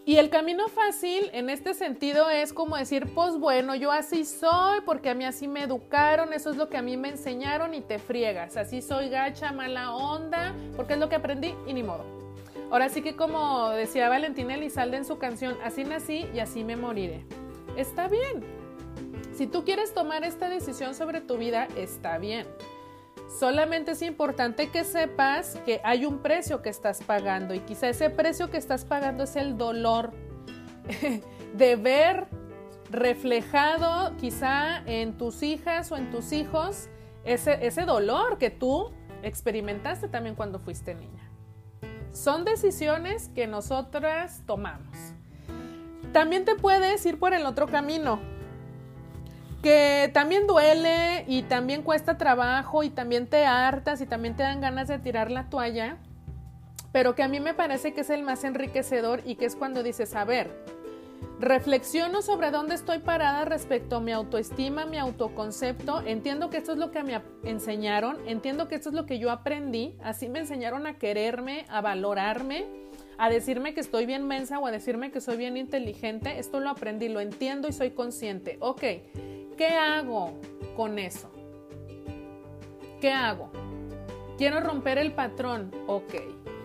Y 0.05 0.17
el 0.17 0.29
camino 0.29 0.67
fácil 0.67 1.29
en 1.31 1.49
este 1.49 1.73
sentido 1.73 2.29
es 2.29 2.51
como 2.51 2.75
decir, 2.75 3.13
pues 3.15 3.37
bueno, 3.37 3.73
yo 3.73 3.89
así 3.89 4.25
soy 4.25 4.81
porque 4.85 5.09
a 5.09 5.15
mí 5.15 5.23
así 5.23 5.47
me 5.47 5.63
educaron, 5.63 6.33
eso 6.33 6.49
es 6.49 6.57
lo 6.57 6.67
que 6.67 6.75
a 6.75 6.81
mí 6.81 6.97
me 6.97 7.07
enseñaron 7.07 7.73
y 7.73 7.79
te 7.79 7.99
friegas, 7.99 8.57
así 8.57 8.81
soy 8.81 9.07
gacha, 9.07 9.53
mala 9.53 9.95
onda, 9.95 10.53
porque 10.75 10.93
es 10.93 10.99
lo 10.99 11.07
que 11.07 11.15
aprendí 11.15 11.55
y 11.65 11.73
ni 11.73 11.83
modo. 11.83 12.03
Ahora 12.69 12.89
sí 12.89 13.01
que 13.01 13.15
como 13.15 13.69
decía 13.69 14.09
Valentina 14.09 14.55
Elizalde 14.55 14.97
en 14.97 15.05
su 15.05 15.19
canción, 15.19 15.55
así 15.63 15.85
nací 15.85 16.27
y 16.33 16.39
así 16.39 16.65
me 16.65 16.75
moriré. 16.75 17.25
Está 17.77 18.09
bien. 18.09 18.62
Si 19.43 19.47
tú 19.47 19.65
quieres 19.65 19.93
tomar 19.93 20.23
esta 20.23 20.47
decisión 20.47 20.95
sobre 20.95 21.19
tu 21.19 21.37
vida, 21.37 21.67
está 21.75 22.17
bien. 22.17 22.47
Solamente 23.27 23.91
es 23.91 24.01
importante 24.01 24.69
que 24.69 24.85
sepas 24.85 25.57
que 25.65 25.81
hay 25.83 26.05
un 26.05 26.19
precio 26.19 26.61
que 26.61 26.69
estás 26.69 27.03
pagando 27.03 27.53
y 27.53 27.59
quizá 27.59 27.89
ese 27.89 28.09
precio 28.09 28.49
que 28.49 28.55
estás 28.55 28.85
pagando 28.85 29.25
es 29.25 29.35
el 29.35 29.57
dolor 29.57 30.13
de 31.57 31.75
ver 31.75 32.27
reflejado 32.89 34.15
quizá 34.15 34.77
en 34.85 35.17
tus 35.17 35.43
hijas 35.43 35.91
o 35.91 35.97
en 35.97 36.09
tus 36.09 36.31
hijos 36.31 36.87
ese, 37.25 37.67
ese 37.67 37.81
dolor 37.81 38.37
que 38.37 38.49
tú 38.49 38.93
experimentaste 39.23 40.07
también 40.07 40.35
cuando 40.35 40.57
fuiste 40.57 40.95
niña. 40.95 41.29
Son 42.13 42.45
decisiones 42.45 43.27
que 43.35 43.45
nosotras 43.45 44.41
tomamos. 44.45 44.95
También 46.13 46.45
te 46.45 46.55
puedes 46.55 47.05
ir 47.05 47.19
por 47.19 47.33
el 47.33 47.45
otro 47.45 47.67
camino, 47.67 48.21
que 49.63 50.11
también 50.13 50.45
duele 50.45 51.23
y 51.27 51.41
también 51.43 51.81
cuesta 51.81 52.17
trabajo 52.17 52.83
y 52.83 52.89
también 52.89 53.27
te 53.27 53.45
hartas 53.45 54.01
y 54.01 54.05
también 54.05 54.35
te 54.35 54.43
dan 54.43 54.61
ganas 54.61 54.89
de 54.89 54.99
tirar 54.99 55.31
la 55.31 55.49
toalla, 55.49 55.97
pero 56.91 57.15
que 57.15 57.23
a 57.23 57.27
mí 57.27 57.39
me 57.39 57.55
parece 57.55 57.93
que 57.93 58.01
es 58.01 58.11
el 58.11 58.21
más 58.21 58.43
enriquecedor 58.43 59.21
y 59.25 59.35
que 59.35 59.45
es 59.45 59.55
cuando 59.55 59.81
dices, 59.81 60.15
a 60.15 60.25
ver, 60.25 60.51
Reflexiono 61.39 62.21
sobre 62.21 62.51
dónde 62.51 62.75
estoy 62.75 62.99
parada 62.99 63.43
respecto 63.43 63.97
a 63.97 63.99
mi 63.99 64.13
autoestima, 64.13 64.85
mi 64.85 64.97
autoconcepto. 64.97 66.01
Entiendo 66.05 66.49
que 66.49 66.57
esto 66.57 66.71
es 66.71 66.77
lo 66.77 66.91
que 66.91 67.03
me 67.03 67.19
enseñaron, 67.43 68.17
entiendo 68.27 68.69
que 68.69 68.75
esto 68.75 68.89
es 68.89 68.95
lo 68.95 69.05
que 69.05 69.19
yo 69.19 69.29
aprendí. 69.29 69.95
Así 70.01 70.29
me 70.29 70.39
enseñaron 70.39 70.87
a 70.87 70.97
quererme, 70.97 71.65
a 71.67 71.81
valorarme, 71.81 72.65
a 73.17 73.29
decirme 73.29 73.73
que 73.73 73.81
estoy 73.81 74.05
bien 74.05 74.25
mensa 74.25 74.59
o 74.59 74.67
a 74.67 74.71
decirme 74.71 75.11
que 75.11 75.19
soy 75.19 75.35
bien 75.35 75.57
inteligente. 75.57 76.39
Esto 76.39 76.61
lo 76.61 76.69
aprendí, 76.69 77.09
lo 77.09 77.19
entiendo 77.19 77.67
y 77.67 77.73
soy 77.73 77.91
consciente. 77.91 78.57
Ok, 78.61 78.83
¿qué 79.55 79.67
hago 79.67 80.33
con 80.75 80.99
eso? 80.99 81.29
¿Qué 82.99 83.11
hago? 83.11 83.51
Quiero 84.37 84.59
romper 84.59 84.97
el 84.97 85.13
patrón. 85.13 85.71
Ok, 85.87 86.13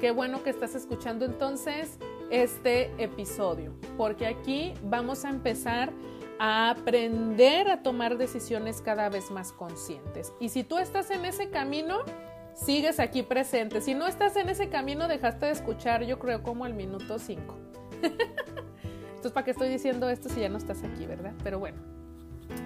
qué 0.00 0.10
bueno 0.10 0.42
que 0.42 0.50
estás 0.50 0.74
escuchando 0.74 1.24
entonces 1.24 1.98
este 2.30 2.92
episodio, 3.02 3.74
porque 3.96 4.26
aquí 4.26 4.74
vamos 4.82 5.24
a 5.24 5.30
empezar 5.30 5.92
a 6.38 6.70
aprender 6.70 7.68
a 7.68 7.82
tomar 7.82 8.16
decisiones 8.16 8.80
cada 8.80 9.08
vez 9.08 9.30
más 9.30 9.52
conscientes. 9.52 10.32
Y 10.38 10.50
si 10.50 10.62
tú 10.62 10.78
estás 10.78 11.10
en 11.10 11.24
ese 11.24 11.50
camino, 11.50 11.98
sigues 12.54 13.00
aquí 13.00 13.22
presente. 13.22 13.80
Si 13.80 13.94
no 13.94 14.06
estás 14.06 14.36
en 14.36 14.48
ese 14.48 14.68
camino, 14.68 15.08
dejaste 15.08 15.46
de 15.46 15.52
escuchar, 15.52 16.04
yo 16.04 16.18
creo, 16.18 16.42
como 16.42 16.64
al 16.64 16.74
minuto 16.74 17.18
5. 17.18 17.56
Entonces, 18.02 19.32
¿para 19.32 19.44
qué 19.44 19.50
estoy 19.50 19.68
diciendo 19.68 20.08
esto 20.08 20.28
si 20.28 20.40
ya 20.40 20.48
no 20.48 20.58
estás 20.58 20.84
aquí, 20.84 21.06
verdad? 21.06 21.34
Pero 21.42 21.58
bueno. 21.58 21.97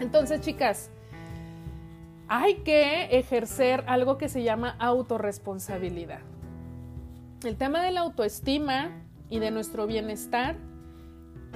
Entonces, 0.00 0.40
chicas, 0.40 0.90
hay 2.28 2.56
que 2.56 3.18
ejercer 3.18 3.84
algo 3.86 4.18
que 4.18 4.28
se 4.28 4.42
llama 4.42 4.76
autorresponsabilidad. 4.78 6.20
El 7.44 7.56
tema 7.56 7.82
de 7.82 7.90
la 7.90 8.00
autoestima 8.00 8.90
y 9.28 9.38
de 9.38 9.50
nuestro 9.50 9.86
bienestar 9.86 10.56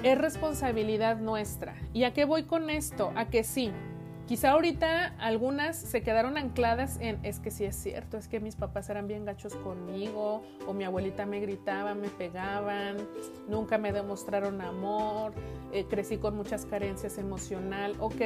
es 0.03 0.17
responsabilidad 0.17 1.17
nuestra. 1.17 1.75
¿Y 1.93 2.03
a 2.03 2.13
qué 2.13 2.25
voy 2.25 2.43
con 2.43 2.69
esto? 2.69 3.11
A 3.15 3.25
que 3.25 3.43
sí, 3.43 3.71
quizá 4.27 4.51
ahorita 4.51 5.15
algunas 5.19 5.77
se 5.77 6.03
quedaron 6.03 6.37
ancladas 6.37 6.97
en 6.99 7.19
es 7.23 7.39
que 7.39 7.49
sí 7.49 7.63
es 7.63 7.75
cierto, 7.75 8.17
es 8.17 8.27
que 8.27 8.39
mis 8.39 8.55
papás 8.55 8.89
eran 8.89 9.07
bien 9.07 9.25
gachos 9.25 9.55
conmigo 9.55 10.43
o 10.67 10.73
mi 10.73 10.83
abuelita 10.83 11.25
me 11.25 11.39
gritaba, 11.39 11.95
me 11.95 12.09
pegaban, 12.09 12.97
nunca 13.47 13.77
me 13.77 13.93
demostraron 13.93 14.61
amor, 14.61 15.33
eh, 15.71 15.85
crecí 15.89 16.17
con 16.17 16.35
muchas 16.35 16.65
carencias 16.65 17.17
emocional. 17.17 17.95
Ok, 17.99 18.21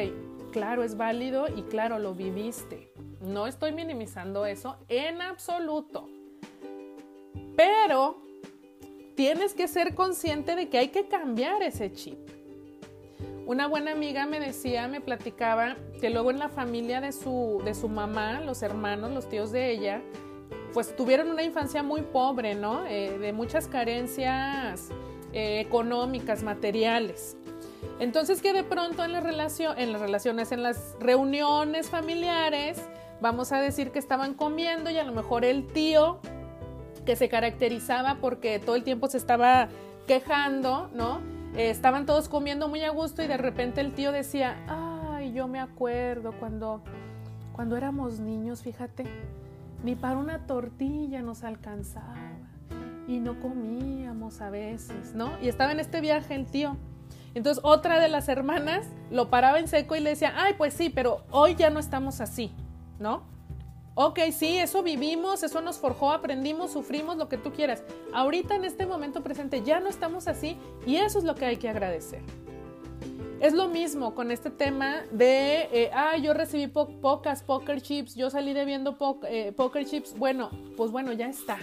claro, 0.52 0.84
es 0.84 0.98
válido 0.98 1.48
y 1.56 1.62
claro, 1.64 2.00
lo 2.00 2.16
viviste. 2.16 2.92
No 3.22 3.46
estoy 3.46 3.72
minimizando 3.72 4.46
eso 4.48 4.78
en 4.90 5.22
absoluto. 5.22 6.10
Pero 7.56 8.24
tienes 9.16 9.54
que 9.54 9.68
ser 9.68 9.94
consciente 9.94 10.56
de 10.56 10.68
que 10.70 10.80
hay 10.80 10.88
que 10.88 11.08
cambiar 11.08 11.62
ese 11.62 11.94
chip. 11.94 12.41
Una 13.52 13.68
buena 13.68 13.92
amiga 13.92 14.26
me 14.28 14.40
decía, 14.40 14.88
me 14.88 15.02
platicaba 15.02 15.76
que 16.00 16.10
luego 16.10 16.32
en 16.32 16.40
la 16.40 16.48
familia 16.48 17.02
de 17.02 17.12
su, 17.12 17.62
de 17.66 17.76
su 17.76 17.90
mamá, 17.90 18.40
los 18.40 18.62
hermanos, 18.64 19.12
los 19.12 19.28
tíos 19.28 19.52
de 19.52 19.72
ella, 19.72 20.02
pues 20.74 20.96
tuvieron 20.96 21.30
una 21.30 21.44
infancia 21.44 21.84
muy 21.84 22.02
pobre, 22.02 22.56
¿no? 22.56 22.88
Eh, 22.88 23.18
de 23.20 23.34
muchas 23.34 23.68
carencias 23.68 24.88
eh, 25.34 25.60
económicas, 25.60 26.44
materiales. 26.44 27.36
Entonces 28.00 28.42
que 28.42 28.54
de 28.54 28.64
pronto 28.64 29.04
en, 29.04 29.12
la 29.12 29.20
relación, 29.20 29.78
en 29.78 29.92
las 29.92 30.00
relaciones, 30.00 30.54
en 30.54 30.64
las 30.64 30.96
reuniones 31.02 31.90
familiares, 31.90 32.82
vamos 33.20 33.52
a 33.52 33.60
decir 33.60 33.92
que 33.92 34.00
estaban 34.00 34.34
comiendo 34.34 34.90
y 34.92 34.98
a 34.98 35.04
lo 35.04 35.12
mejor 35.12 35.44
el 35.44 35.68
tío 35.68 36.22
que 37.06 37.18
se 37.18 37.28
caracterizaba 37.28 38.16
porque 38.22 38.60
todo 38.60 38.78
el 38.78 38.86
tiempo 38.86 39.08
se 39.08 39.18
estaba 39.18 39.68
quejando, 40.08 40.90
¿no? 40.94 41.41
Eh, 41.56 41.70
estaban 41.70 42.06
todos 42.06 42.30
comiendo 42.30 42.70
muy 42.70 42.82
a 42.84 42.92
gusto 42.92 43.22
y 43.22 43.28
de 43.28 43.38
repente 43.38 43.82
el 43.82 43.94
tío 43.94 44.12
decía, 44.12 44.56
ay, 44.68 45.34
yo 45.34 45.48
me 45.48 45.60
acuerdo 45.60 46.32
cuando, 46.40 46.82
cuando 47.54 47.76
éramos 47.76 48.20
niños, 48.20 48.62
fíjate, 48.62 49.06
ni 49.84 49.96
para 49.96 50.18
una 50.18 50.46
tortilla 50.46 51.22
nos 51.22 51.44
alcanzaba 51.44 52.16
y 53.08 53.20
no 53.20 53.40
comíamos 53.40 54.40
a 54.40 54.50
veces, 54.50 55.14
¿no? 55.14 55.32
Y 55.42 55.50
estaba 55.50 55.72
en 55.72 55.80
este 55.82 56.00
viaje 56.00 56.36
el 56.36 56.46
tío. 56.46 56.78
Entonces 57.34 57.62
otra 57.66 58.00
de 58.00 58.08
las 58.08 58.30
hermanas 58.30 58.88
lo 59.10 59.30
paraba 59.30 59.60
en 59.60 59.68
seco 59.68 59.96
y 59.96 60.00
le 60.00 60.12
decía, 60.12 60.34
ay, 60.38 60.54
pues 60.58 60.74
sí, 60.74 60.90
pero 60.90 61.24
hoy 61.32 61.56
ya 61.56 61.70
no 61.70 61.80
estamos 61.80 62.22
así, 62.22 62.52
¿no? 63.00 63.24
Ok, 63.94 64.20
sí, 64.32 64.58
eso 64.58 64.84
vivimos, 64.84 65.44
eso 65.44 65.60
nos 65.62 65.78
forjó, 65.78 66.12
aprendimos, 66.12 66.72
sufrimos, 66.72 67.18
lo 67.18 67.28
que 67.28 67.38
tú 67.38 67.52
quieras. 67.52 67.84
Ahorita 68.14 68.56
en 68.56 68.64
este 68.64 68.86
momento 68.86 69.22
presente 69.22 69.64
ya 69.64 69.80
no 69.80 69.90
estamos 69.90 70.28
así 70.28 70.58
y 70.86 70.96
eso 70.96 71.20
es 71.20 71.26
lo 71.26 71.36
que 71.36 71.46
hay 71.46 71.58
que 71.58 71.68
agradecer. 71.68 72.22
Es 73.42 73.54
lo 73.54 73.68
mismo 73.68 74.14
con 74.14 74.32
este 74.32 74.50
tema 74.50 75.02
de, 75.12 75.90
ah, 75.94 76.16
yo 76.18 76.34
recibí 76.34 76.68
pocas 76.68 77.44
poker 77.44 77.82
chips, 77.82 78.16
yo 78.16 78.30
salí 78.30 78.54
debiendo 78.54 78.96
eh, 79.28 79.52
poker 79.52 79.86
chips. 79.86 80.16
Bueno, 80.16 80.52
pues 80.78 80.92
bueno, 80.92 81.12
ya 81.12 81.28
está. 81.28 81.58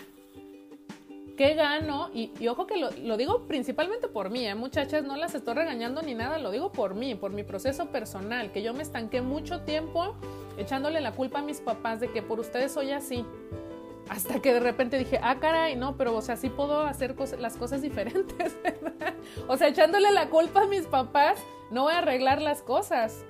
¿Qué 1.38 1.54
gano? 1.54 2.11
Y, 2.12 2.49
ojo 2.49 2.66
que 2.66 2.76
lo, 2.76 3.16
digo 3.16 3.47
principalmente 3.47 4.09
por 4.09 4.28
mí, 4.28 4.45
¿eh? 4.45 4.57
muchachas, 4.57 5.04
no 5.04 5.16
las 5.16 5.37
estoy 5.37 5.54
regañando 5.54 6.02
ni 6.02 6.12
nada, 6.12 6.37
lo 6.38 6.50
digo 6.50 6.73
por 6.73 6.97
mí, 6.97 7.14
por 7.14 7.30
mi 7.30 7.45
proceso 7.45 7.92
personal, 7.92 8.50
que 8.50 8.61
yo 8.61 8.75
me 8.75 8.83
estanqué 8.83 9.23
mucho 9.23 9.61
tiempo 9.61 10.16
echándole 10.57 11.00
la 11.00 11.12
culpa 11.12 11.38
a 11.38 11.42
mis 11.42 11.61
papás 11.61 12.00
de 12.00 12.11
que 12.11 12.23
por 12.23 12.40
ustedes 12.40 12.73
soy 12.73 12.90
así. 12.90 13.25
Hasta 14.09 14.42
que 14.42 14.52
de 14.52 14.59
repente 14.59 14.99
dije, 14.99 15.21
ah, 15.23 15.38
caray, 15.38 15.76
no, 15.76 15.97
pero 15.97 16.16
o 16.16 16.23
sea, 16.23 16.35
sí 16.35 16.49
puedo 16.50 16.83
hacer 16.83 17.14
las 17.38 17.57
cosas 17.57 17.83
diferentes, 17.83 18.61
¿verdad? 18.64 19.14
O 19.47 19.57
sea, 19.57 19.68
echándole 19.68 20.11
la 20.11 20.30
culpa 20.30 20.62
a 20.62 20.66
mis 20.66 20.88
papás, 20.88 21.38
no 21.71 21.85
voy 21.85 21.92
a 21.92 21.99
arreglar 21.99 22.42
las 22.42 22.62
cosas. 22.62 23.25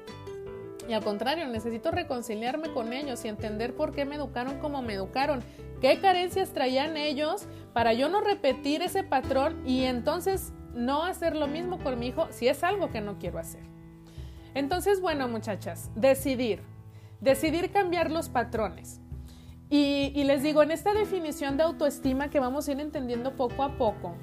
Y 0.88 0.94
al 0.94 1.04
contrario, 1.04 1.46
necesito 1.48 1.90
reconciliarme 1.90 2.72
con 2.72 2.94
ellos 2.94 3.22
y 3.26 3.28
entender 3.28 3.74
por 3.74 3.92
qué 3.92 4.06
me 4.06 4.14
educaron 4.14 4.58
como 4.60 4.80
me 4.80 4.94
educaron, 4.94 5.42
qué 5.80 6.00
carencias 6.00 6.52
traían 6.52 6.96
ellos 6.96 7.46
para 7.72 7.92
yo 7.92 8.08
no 8.08 8.20
repetir 8.20 8.82
ese 8.82 9.04
patrón 9.04 9.62
y 9.66 9.84
entonces 9.84 10.52
no 10.74 11.04
hacer 11.04 11.36
lo 11.36 11.46
mismo 11.46 11.78
con 11.78 11.98
mi 11.98 12.08
hijo 12.08 12.28
si 12.30 12.48
es 12.48 12.64
algo 12.64 12.90
que 12.90 13.00
no 13.00 13.18
quiero 13.18 13.38
hacer. 13.38 13.62
Entonces, 14.54 15.00
bueno, 15.00 15.28
muchachas, 15.28 15.90
decidir 15.94 16.62
decidir 17.20 17.70
cambiar 17.70 18.10
los 18.10 18.28
patrones. 18.28 19.00
Y, 19.70 20.24
les 20.24 20.42
digo, 20.42 20.62
en 20.62 20.70
esta 20.70 20.94
definición 20.94 21.58
de 21.58 21.62
autoestima 21.62 22.30
que 22.30 22.40
vamos 22.40 22.66
a 22.66 22.72
ir 22.72 22.80
entendiendo 22.80 23.36
poco 23.36 23.62
a 23.62 23.76
poco, 23.76 24.14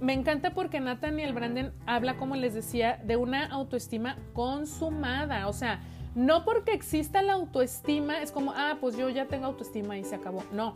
me 0.00 0.12
encanta 0.12 0.54
porque 0.54 0.78
Nathaniel 0.78 1.32
Branden 1.32 1.72
habla, 1.86 2.16
como 2.16 2.36
les 2.36 2.54
decía, 2.54 3.00
de 3.02 3.16
una 3.16 3.46
autoestima 3.46 4.16
consumada. 4.32 5.48
O 5.48 5.52
sea, 5.52 5.80
no 6.16 6.46
porque 6.46 6.72
exista 6.72 7.20
la 7.20 7.34
autoestima 7.34 8.22
es 8.22 8.32
como, 8.32 8.52
ah, 8.56 8.78
pues 8.80 8.96
yo 8.96 9.10
ya 9.10 9.26
tengo 9.26 9.44
autoestima 9.46 9.98
y 9.98 10.04
se 10.04 10.14
acabó. 10.14 10.42
No. 10.50 10.74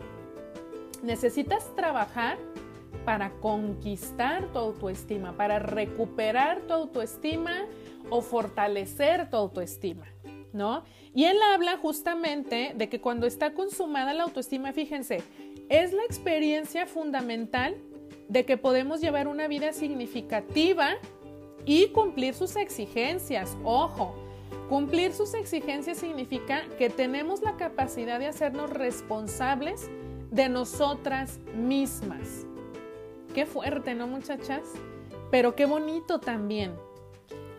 Necesitas 1.02 1.74
trabajar 1.74 2.36
para 3.06 3.30
conquistar 3.40 4.52
tu 4.52 4.58
autoestima, 4.58 5.32
para 5.32 5.58
recuperar 5.58 6.60
tu 6.60 6.74
autoestima 6.74 7.64
o 8.10 8.20
fortalecer 8.20 9.30
tu 9.30 9.38
autoestima. 9.38 10.06
¿no? 10.52 10.84
Y 11.14 11.24
él 11.24 11.38
habla 11.54 11.78
justamente 11.78 12.72
de 12.74 12.88
que 12.90 13.00
cuando 13.00 13.26
está 13.26 13.54
consumada 13.54 14.12
la 14.12 14.24
autoestima, 14.24 14.72
fíjense, 14.72 15.22
es 15.70 15.94
la 15.94 16.04
experiencia 16.04 16.84
fundamental 16.84 17.76
de 18.28 18.44
que 18.44 18.58
podemos 18.58 19.00
llevar 19.00 19.26
una 19.26 19.48
vida 19.48 19.72
significativa 19.72 20.96
y 21.64 21.88
cumplir 21.88 22.34
sus 22.34 22.56
exigencias. 22.56 23.56
Ojo, 23.64 24.14
cumplir 24.68 25.12
sus 25.12 25.34
exigencias 25.34 25.98
significa 25.98 26.62
que 26.78 26.90
tenemos 26.90 27.42
la 27.42 27.56
capacidad 27.56 28.18
de 28.18 28.26
hacernos 28.26 28.70
responsables 28.70 29.90
de 30.30 30.48
nosotras 30.48 31.38
mismas. 31.54 32.46
Qué 33.34 33.46
fuerte, 33.46 33.94
¿no, 33.94 34.06
muchachas? 34.06 34.62
Pero 35.30 35.54
qué 35.54 35.66
bonito 35.66 36.18
también 36.18 36.72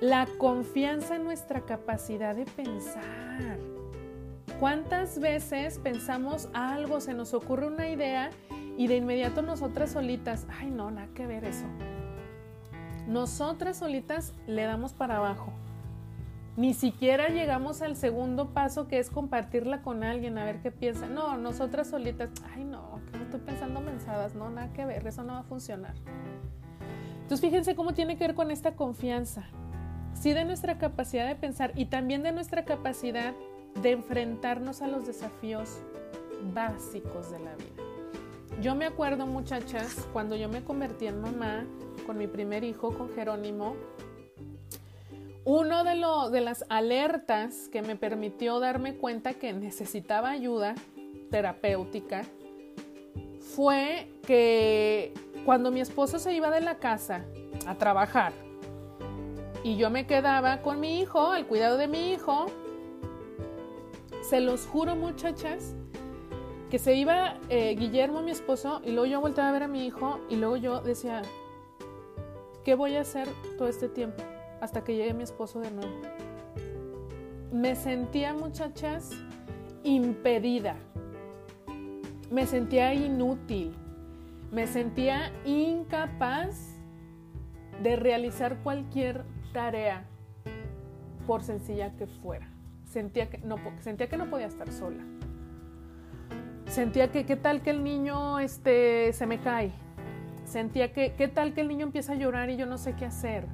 la 0.02 0.28
confianza 0.38 1.16
en 1.16 1.24
nuestra 1.24 1.62
capacidad 1.62 2.36
de 2.36 2.46
pensar. 2.46 3.60
¿Cuántas 4.60 5.20
veces 5.20 5.80
pensamos 5.80 6.50
algo, 6.54 7.02
se 7.02 7.14
nos 7.14 7.34
ocurre 7.34 7.68
una 7.68 7.90
idea 7.90 8.32
y 8.78 8.88
de 8.88 8.98
inmediato 8.98 9.42
nosotras 9.42 9.92
solitas, 9.92 10.48
ay 10.60 10.72
no, 10.72 10.92
nada 10.92 11.08
que 11.14 11.28
ver 11.28 11.46
eso. 11.46 11.66
Nosotras 13.08 13.78
solitas 13.78 14.34
le 14.48 14.64
damos 14.64 14.94
para 14.94 15.18
abajo. 15.18 15.54
Ni 16.58 16.74
siquiera 16.74 17.30
llegamos 17.30 17.82
al 17.82 17.96
segundo 17.96 18.54
paso 18.54 18.88
que 18.88 19.00
es 19.00 19.10
compartirla 19.10 19.82
con 19.82 20.04
alguien 20.04 20.38
a 20.38 20.44
ver 20.44 20.62
qué 20.62 20.72
piensa. 20.72 21.08
No, 21.08 21.38
nosotras 21.38 21.88
solitas, 21.88 22.30
ay 22.54 22.66
no, 22.66 23.00
que 23.10 23.18
no 23.18 23.24
estoy 23.24 23.40
pensando 23.40 23.80
mensadas, 23.80 24.36
no, 24.36 24.50
nada 24.50 24.74
que 24.74 24.86
ver, 24.86 25.08
eso 25.08 25.24
no 25.24 25.34
va 25.34 25.40
a 25.40 25.44
funcionar. 25.44 25.94
Entonces 27.22 27.42
fíjense 27.42 27.76
cómo 27.76 27.94
tiene 27.94 28.18
que 28.18 28.28
ver 28.28 28.36
con 28.36 28.52
esta 28.52 28.76
confianza 28.76 29.46
sí 30.22 30.34
de 30.34 30.46
nuestra 30.46 30.78
capacidad 30.78 31.28
de 31.28 31.36
pensar 31.36 31.72
y 31.76 31.86
también 31.86 32.24
de 32.24 32.32
nuestra 32.32 32.64
capacidad 32.64 33.34
de 33.82 33.92
enfrentarnos 33.92 34.82
a 34.82 34.88
los 34.88 35.08
desafíos 35.08 35.80
básicos 36.54 37.32
de 37.32 37.40
la 37.40 37.56
vida. 37.56 37.84
Yo 38.62 38.76
me 38.76 38.86
acuerdo, 38.86 39.26
muchachas, 39.26 40.08
cuando 40.14 40.36
yo 40.36 40.50
me 40.50 40.64
convertí 40.64 41.08
en 41.08 41.22
mamá 41.22 41.66
con 42.06 42.18
mi 42.18 42.28
primer 42.28 42.64
hijo, 42.64 42.96
con 42.96 43.10
Jerónimo, 43.10 43.76
uno 45.44 45.84
de, 45.84 45.96
de 46.32 46.42
las 46.42 46.66
alertas 46.70 47.68
que 47.70 47.82
me 47.82 47.96
permitió 47.96 48.60
darme 48.60 48.96
cuenta 48.96 49.34
que 49.34 49.54
necesitaba 49.54 50.30
ayuda 50.30 50.76
terapéutica 51.30 52.24
fue 53.40 54.12
que 54.26 55.14
cuando 55.46 55.72
mi 55.72 55.82
esposo 55.82 56.20
se 56.20 56.34
iba 56.34 56.52
de 56.52 56.62
la 56.62 56.78
casa 56.78 57.26
a 57.66 57.76
trabajar, 57.76 58.34
y 59.64 59.78
yo 59.78 59.90
me 59.90 60.08
quedaba 60.08 60.62
con 60.62 60.80
mi 60.80 61.00
hijo, 61.00 61.32
al 61.32 61.46
cuidado 61.46 61.78
de 61.78 61.88
mi 61.88 62.14
hijo. 62.14 62.48
Se 64.28 64.40
los 64.40 64.66
juro, 64.66 64.96
muchachas, 64.96 65.76
que 66.70 66.80
se 66.80 66.96
iba 66.96 67.38
eh, 67.50 67.76
Guillermo, 67.78 68.22
mi 68.22 68.32
esposo, 68.32 68.82
y 68.84 68.92
luego 68.92 69.06
yo 69.06 69.22
volteaba 69.22 69.50
a 69.50 69.54
ver 69.54 69.64
a 69.64 69.68
mi 69.68 69.86
hijo 69.86 70.20
y 70.30 70.38
luego 70.38 70.58
yo 70.58 70.82
decía, 70.82 71.22
¿qué 72.64 72.76
voy 72.76 72.96
a 72.96 73.02
hacer 73.02 73.28
todo 73.58 73.68
este 73.68 73.88
tiempo 73.90 74.24
hasta 74.62 74.84
que 74.84 74.96
llegue 74.96 75.14
mi 75.14 75.24
esposo 75.24 75.60
de 75.60 75.72
nuevo? 75.72 75.94
Me 77.52 77.76
sentía, 77.76 78.34
muchachas, 78.34 79.12
impedida. 79.84 80.76
Me 82.30 82.46
sentía 82.46 82.94
inútil. 82.94 83.74
Me 84.52 84.68
sentía 84.68 85.32
incapaz 85.44 86.78
de 87.82 87.96
realizar 87.96 88.58
cualquier 88.64 89.26
tarea, 89.54 90.06
por 91.26 91.44
sencilla 91.44 91.96
que 91.96 92.08
fuera. 92.08 92.50
Sentía 92.86 93.30
que 93.30 93.38
no, 93.40 93.56
sentía 93.80 94.08
que 94.08 94.18
no 94.18 94.30
podía 94.30 94.48
estar 94.48 94.72
sola. 94.72 95.04
Sentía 96.68 97.12
que 97.12 97.26
qué 97.26 97.36
tal 97.36 97.62
que 97.62 97.72
el 97.72 97.84
niño 97.84 98.40
este, 98.40 99.14
se 99.14 99.26
me 99.26 99.40
cae. 99.40 99.72
Sentía 100.46 100.94
que 100.94 101.14
qué 101.18 101.28
tal 101.28 101.54
que 101.54 101.62
el 101.62 101.68
niño 101.68 101.86
empieza 101.86 102.14
a 102.14 102.16
llorar 102.16 102.50
y 102.50 102.58
yo 102.58 102.66
no 102.66 102.78
sé 102.78 102.96
qué 102.96 103.06
hacer. 103.06 103.46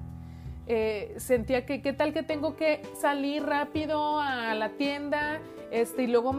Eh, 0.67 1.15
sentía 1.17 1.65
que 1.65 1.81
qué 1.81 1.93
tal 1.93 2.13
que 2.13 2.23
tengo 2.23 2.55
que 2.55 2.81
salir 2.99 3.43
rápido 3.43 4.19
a 4.19 4.53
la 4.53 4.69
tienda 4.69 5.39
este, 5.71 6.03
y 6.03 6.07
luego 6.07 6.33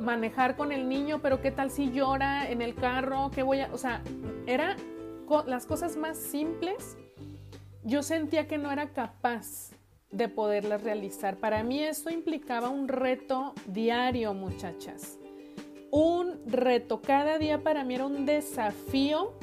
manejar 0.00 0.56
con 0.56 0.72
el 0.72 0.88
niño, 0.88 1.20
pero 1.20 1.42
qué 1.42 1.50
tal 1.50 1.70
si 1.70 1.92
llora 1.92 2.50
en 2.50 2.62
el 2.62 2.74
carro, 2.74 3.30
qué 3.34 3.42
voy 3.42 3.60
a, 3.60 3.70
o 3.72 3.78
sea, 3.78 4.02
era 4.46 4.76
las 5.46 5.66
cosas 5.66 5.96
más 5.96 6.16
simples 6.16 6.96
yo 7.84 8.02
sentía 8.02 8.48
que 8.48 8.56
no 8.56 8.72
era 8.72 8.94
capaz 8.94 9.70
de 10.10 10.28
poderlas 10.28 10.82
realizar. 10.82 11.36
Para 11.36 11.62
mí 11.62 11.82
eso 11.82 12.08
implicaba 12.08 12.70
un 12.70 12.88
reto 12.88 13.52
diario, 13.66 14.32
muchachas. 14.32 15.18
Un 15.90 16.40
reto. 16.46 17.02
Cada 17.02 17.38
día 17.38 17.62
para 17.62 17.84
mí 17.84 17.94
era 17.94 18.06
un 18.06 18.24
desafío 18.24 19.34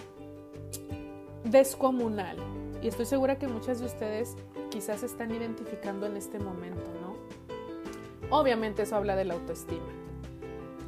descomunal. 1.44 2.38
Y 2.82 2.88
estoy 2.88 3.06
segura 3.06 3.38
que 3.38 3.48
muchas 3.48 3.80
de 3.80 3.86
ustedes 3.86 4.36
quizás 4.70 5.04
están 5.04 5.32
identificando 5.32 6.08
en 6.08 6.18
este 6.18 6.40
momento, 6.40 6.90
¿no? 7.00 7.16
Obviamente 8.36 8.84
eso 8.84 8.96
habla 8.96 9.16
de 9.16 9.26
la 9.26 9.36
autoestima. 9.36 9.86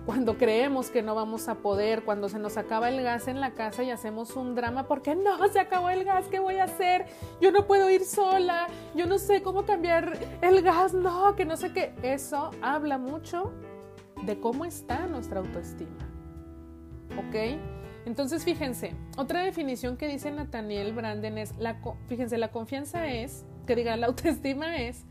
cuando 0.05 0.37
creemos 0.37 0.89
que 0.89 1.01
no 1.01 1.15
vamos 1.15 1.47
a 1.47 1.55
poder, 1.55 2.03
cuando 2.03 2.27
se 2.27 2.37
nos 2.37 2.57
acaba 2.57 2.89
el 2.89 3.01
gas 3.01 3.29
en 3.29 3.39
la 3.39 3.51
casa 3.51 3.83
y 3.83 3.89
hacemos 3.89 4.35
un 4.35 4.53
drama 4.53 4.85
porque 4.85 5.15
no, 5.15 5.47
se 5.53 5.61
acabó 5.61 5.89
el 5.89 6.03
gas, 6.03 6.27
¿qué 6.27 6.39
voy 6.39 6.57
a 6.57 6.65
hacer? 6.65 7.05
Yo 7.39 7.53
no 7.53 7.67
puedo 7.67 7.89
ir 7.89 8.03
sola, 8.03 8.67
yo 8.95 9.05
no 9.05 9.17
sé 9.17 9.41
cómo 9.41 9.65
cambiar 9.65 10.19
el 10.41 10.61
gas, 10.61 10.93
no, 10.93 11.35
que 11.37 11.45
no 11.45 11.55
sé 11.55 11.71
qué. 11.71 11.93
Eso 12.01 12.49
habla 12.61 12.97
mucho 12.97 13.53
de 14.23 14.39
cómo 14.39 14.65
está 14.65 15.07
nuestra 15.07 15.39
autoestima. 15.39 16.09
¿Ok? 17.17 17.82
Entonces, 18.05 18.43
fíjense, 18.43 18.93
otra 19.17 19.43
definición 19.43 19.95
que 19.97 20.07
dice 20.07 20.29
Nathaniel 20.31 20.93
Branden 20.93 21.37
es, 21.37 21.55
la, 21.57 21.77
fíjense, 22.07 22.37
la 22.37 22.51
confianza 22.51 23.07
es, 23.07 23.45
que 23.65 23.75
diga, 23.75 23.95
la 23.95 24.07
autoestima 24.07 24.77
es 24.77 25.05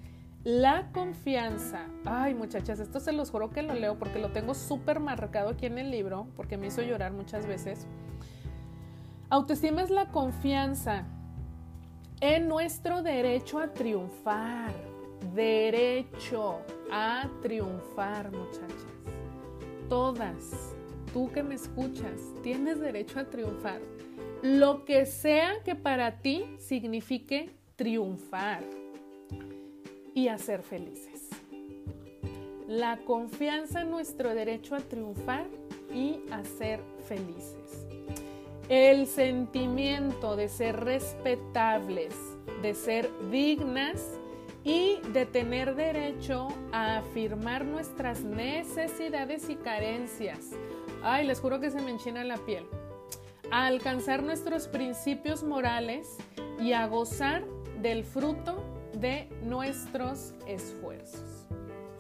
la 0.45 0.91
confianza. 0.93 1.87
Ay, 2.05 2.35
muchachas, 2.35 2.81
esto 2.81 3.01
se 3.01 3.13
los 3.13 3.31
juro 3.31 3.51
que 3.51 3.63
lo 3.63 3.75
leo 3.75 3.99
porque 3.99 4.19
lo 4.19 4.31
tengo 4.31 4.55
súper 4.55 5.01
marcado 5.01 5.51
aquí 5.51 5.67
en 5.67 5.79
el 5.79 5.91
libro, 5.91 6.27
porque 6.37 6.57
me 6.57 6.67
hizo 6.67 6.83
llorar 6.83 7.13
muchas 7.13 7.47
veces. 7.47 7.87
Autoestima 9.31 9.83
es 9.83 9.91
la 9.91 10.07
confianza 10.07 11.05
en 12.21 12.49
nuestro 12.49 13.03
derecho 13.03 13.59
a 13.59 13.73
triunfar. 13.73 14.73
Derecho 15.35 16.59
a 16.93 17.29
triunfar, 17.41 18.31
muchachas. 18.31 18.87
Todas, 19.89 20.72
tú 21.13 21.31
que 21.33 21.43
me 21.43 21.55
escuchas, 21.55 22.21
tienes 22.43 22.81
derecho 22.81 23.21
a 23.21 23.25
triunfar. 23.25 23.81
Lo 24.43 24.85
que 24.85 25.07
sea 25.07 25.63
que 25.65 25.75
para 25.75 26.21
ti 26.21 26.45
signifique 26.59 27.51
triunfar 27.77 28.63
y 30.15 30.29
a 30.29 30.39
ser 30.39 30.63
felices. 30.63 31.29
La 32.67 32.99
confianza 32.99 33.83
en 33.83 33.91
nuestro 33.91 34.35
derecho 34.35 34.75
a 34.75 34.81
triunfar 34.81 35.47
y 35.95 36.21
a 36.31 36.45
ser 36.45 36.81
felices. 37.07 37.87
El 38.69 39.07
sentimiento 39.07 40.37
de 40.37 40.49
ser 40.49 40.81
respetables, 40.81 42.15
de 42.63 42.75
ser 42.75 43.11
dignas 43.31 44.19
y 44.65 44.99
de 45.13 45.27
tener 45.27 45.75
derecho 45.75 46.49
a 46.73 46.99
afirmar 46.99 47.65
nuestras 47.65 48.23
necesidades 48.23 49.49
y 49.51 49.57
carencias. 49.57 50.51
Ay, 51.05 51.27
les 51.27 51.41
juro 51.41 51.59
que 51.59 51.71
se 51.71 51.81
me 51.81 51.91
enchina 51.91 52.23
la 52.23 52.37
piel. 52.37 52.65
A 53.51 53.67
alcanzar 53.67 54.23
nuestros 54.23 54.69
principios 54.69 55.43
morales 55.43 56.17
y 56.61 56.73
a 56.73 56.87
gozar 56.87 57.45
del 57.81 58.05
fruto 58.05 58.63
de 58.95 59.29
nuestros 59.43 60.33
esfuerzos. 60.47 61.49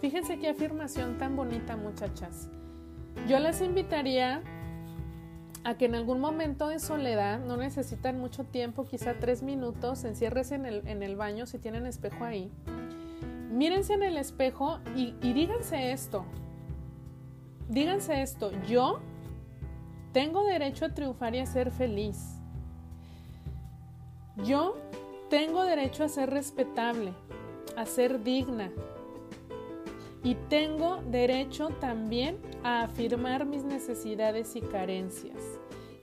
Fíjense 0.00 0.38
qué 0.38 0.48
afirmación 0.48 1.18
tan 1.18 1.36
bonita, 1.36 1.76
muchachas. 1.76 2.48
Yo 3.28 3.38
les 3.40 3.60
invitaría 3.60 4.42
a 5.64 5.76
que 5.76 5.86
en 5.86 5.94
algún 5.94 6.20
momento 6.20 6.68
de 6.68 6.78
soledad, 6.78 7.40
no 7.40 7.56
necesitan 7.56 8.18
mucho 8.18 8.44
tiempo, 8.44 8.84
quizá 8.84 9.14
tres 9.14 9.42
minutos, 9.42 10.04
enciérrese 10.04 10.56
en 10.56 10.66
el, 10.66 10.86
en 10.88 11.02
el 11.02 11.16
baño 11.16 11.46
si 11.46 11.58
tienen 11.58 11.86
espejo 11.86 12.24
ahí. 12.24 12.50
Mírense 13.50 13.94
en 13.94 14.02
el 14.02 14.16
espejo 14.16 14.78
y 14.96 15.32
díganse 15.32 15.92
esto. 15.92 16.24
Díganse 17.68 18.22
esto, 18.22 18.51
yo 18.68 19.01
tengo 20.12 20.44
derecho 20.44 20.85
a 20.85 20.90
triunfar 20.90 21.35
y 21.35 21.38
a 21.38 21.46
ser 21.46 21.70
feliz. 21.70 22.18
Yo 24.44 24.77
tengo 25.31 25.62
derecho 25.62 26.05
a 26.05 26.09
ser 26.09 26.31
respetable, 26.31 27.12
a 27.77 27.87
ser 27.87 28.22
digna. 28.22 28.70
Y 30.25 30.35
tengo 30.48 31.03
derecho 31.11 31.70
también 31.81 32.38
a 32.62 32.83
afirmar 32.83 33.44
mis 33.44 33.64
necesidades 33.64 34.55
y 34.55 34.61
carencias. 34.61 35.38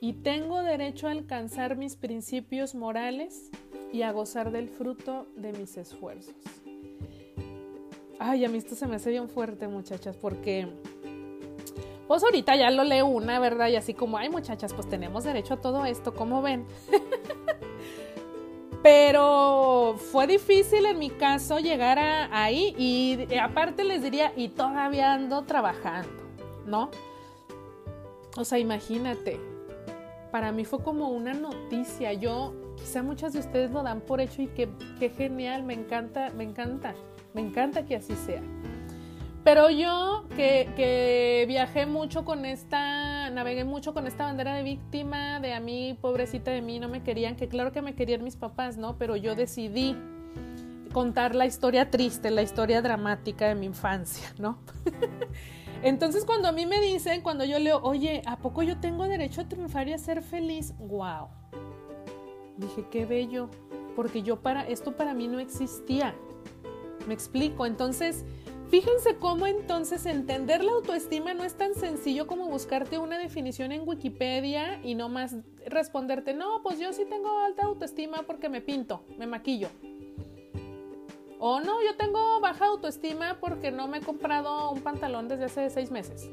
Y 0.01 0.13
tengo 0.13 0.61
derecho 0.61 1.07
a 1.07 1.11
alcanzar 1.11 1.77
mis 1.77 1.95
principios 1.95 2.75
morales 2.75 3.49
y 3.93 4.01
a 4.01 4.11
gozar 4.11 4.51
del 4.51 4.69
fruto 4.69 5.27
de 5.35 5.53
mis 5.53 5.77
esfuerzos. 5.77 6.35
Ay, 8.17 8.43
a 8.43 8.49
mí 8.49 8.57
esto 8.57 8.75
se 8.75 8.87
me 8.87 8.95
hace 8.95 9.11
bien 9.11 9.29
fuerte, 9.29 9.67
muchachas, 9.67 10.17
porque 10.17 10.67
pues 12.09 12.23
ahorita 12.23 12.55
ya 12.55 12.71
lo 12.71 12.83
leo 12.83 13.05
una, 13.05 13.39
¿verdad? 13.39 13.67
Y 13.67 13.75
así 13.75 13.93
como, 13.93 14.17
ay, 14.17 14.29
muchachas, 14.29 14.73
pues 14.73 14.89
tenemos 14.89 15.25
derecho 15.25 15.53
a 15.53 15.57
todo 15.57 15.85
esto, 15.85 16.15
¿cómo 16.15 16.41
ven? 16.41 16.65
Pero 18.81 19.95
fue 20.11 20.25
difícil 20.25 20.87
en 20.87 20.97
mi 20.97 21.11
caso 21.11 21.59
llegar 21.59 21.99
a, 21.99 22.43
ahí 22.43 22.73
y 22.79 23.37
aparte 23.37 23.83
les 23.83 24.01
diría, 24.01 24.33
y 24.35 24.47
todavía 24.49 25.13
ando 25.13 25.43
trabajando, 25.43 26.09
¿no? 26.65 26.89
O 28.35 28.43
sea, 28.43 28.57
imagínate, 28.57 29.39
para 30.31 30.51
mí 30.51 30.65
fue 30.65 30.81
como 30.81 31.09
una 31.09 31.35
noticia. 31.35 32.13
Yo, 32.13 32.55
quizá 32.75 33.03
muchas 33.03 33.33
de 33.33 33.39
ustedes 33.41 33.69
lo 33.69 33.83
dan 33.83 34.01
por 34.01 34.19
hecho 34.19 34.41
y 34.41 34.47
qué, 34.47 34.67
qué 34.97 35.11
genial, 35.11 35.61
me 35.61 35.75
encanta, 35.75 36.31
me 36.35 36.43
encanta, 36.43 36.95
me 37.35 37.41
encanta 37.41 37.85
que 37.85 37.97
así 37.97 38.15
sea. 38.15 38.41
Pero 39.43 39.69
yo 39.69 40.25
que, 40.35 41.45
viajé 41.47 41.85
mucho 41.85 42.25
con 42.25 42.45
esta, 42.45 43.29
navegué 43.29 43.63
mucho 43.63 43.93
con 43.93 44.05
esta 44.05 44.25
bandera 44.25 44.53
de 44.55 44.63
víctima, 44.63 45.39
de 45.39 45.53
a 45.53 45.59
mí, 45.59 45.97
pobrecita 45.99 46.51
de 46.51 46.61
mí, 46.61 46.79
no 46.79 46.89
me 46.89 47.03
querían, 47.03 47.35
que 47.35 47.47
claro 47.47 47.71
que 47.71 47.81
me 47.81 47.95
querían 47.95 48.23
mis 48.23 48.35
papás, 48.35 48.77
¿no? 48.77 48.97
Pero 48.97 49.15
yo 49.15 49.35
decidí 49.35 49.95
contar 50.91 51.35
la 51.35 51.45
historia 51.45 51.89
triste, 51.89 52.31
la 52.31 52.41
historia 52.41 52.81
dramática 52.81 53.47
de 53.47 53.55
mi 53.55 53.65
infancia, 53.67 54.33
¿no? 54.37 54.59
Entonces 55.83 56.25
cuando 56.25 56.49
a 56.49 56.51
mí 56.51 56.65
me 56.65 56.81
dicen, 56.81 57.21
cuando 57.21 57.45
yo 57.45 57.57
leo, 57.59 57.79
oye, 57.81 58.21
¿a 58.25 58.37
poco 58.37 58.63
yo 58.63 58.77
tengo 58.79 59.07
derecho 59.07 59.41
a 59.41 59.47
triunfar 59.47 59.87
y 59.87 59.93
a 59.93 59.97
ser 59.97 60.21
feliz? 60.21 60.73
¡Wow! 60.77 61.29
Dije, 62.57 62.85
qué 62.91 63.05
bello, 63.05 63.49
porque 63.95 64.21
yo 64.21 64.41
para, 64.41 64.67
esto 64.67 64.97
para 64.97 65.13
mí 65.13 65.29
no 65.29 65.39
existía. 65.39 66.13
Me 67.07 67.13
explico, 67.13 67.65
entonces 67.65 68.25
Fíjense 68.69 69.15
cómo 69.15 69.47
entonces 69.47 70.05
entender 70.05 70.63
la 70.63 70.73
autoestima 70.73 71.33
no 71.33 71.43
es 71.43 71.55
tan 71.55 71.73
sencillo 71.73 72.27
como 72.27 72.47
buscarte 72.47 72.99
una 72.99 73.17
definición 73.17 73.71
en 73.71 73.87
Wikipedia 73.87 74.79
y 74.83 74.93
no 74.93 75.09
más 75.09 75.35
responderte, 75.65 76.35
no, 76.35 76.61
pues 76.61 76.77
yo 76.77 76.93
sí 76.93 77.05
tengo 77.09 77.39
alta 77.39 77.63
autoestima 77.63 78.23
porque 78.27 78.47
me 78.47 78.61
pinto, 78.61 79.03
me 79.17 79.25
maquillo. 79.25 79.69
O 81.39 81.59
no, 81.61 81.81
yo 81.81 81.95
tengo 81.97 82.39
baja 82.41 82.67
autoestima 82.67 83.39
porque 83.39 83.71
no 83.71 83.87
me 83.87 83.99
he 83.99 84.01
comprado 84.01 84.69
un 84.69 84.81
pantalón 84.81 85.27
desde 85.27 85.45
hace 85.45 85.69
seis 85.71 85.89
meses. 85.89 86.29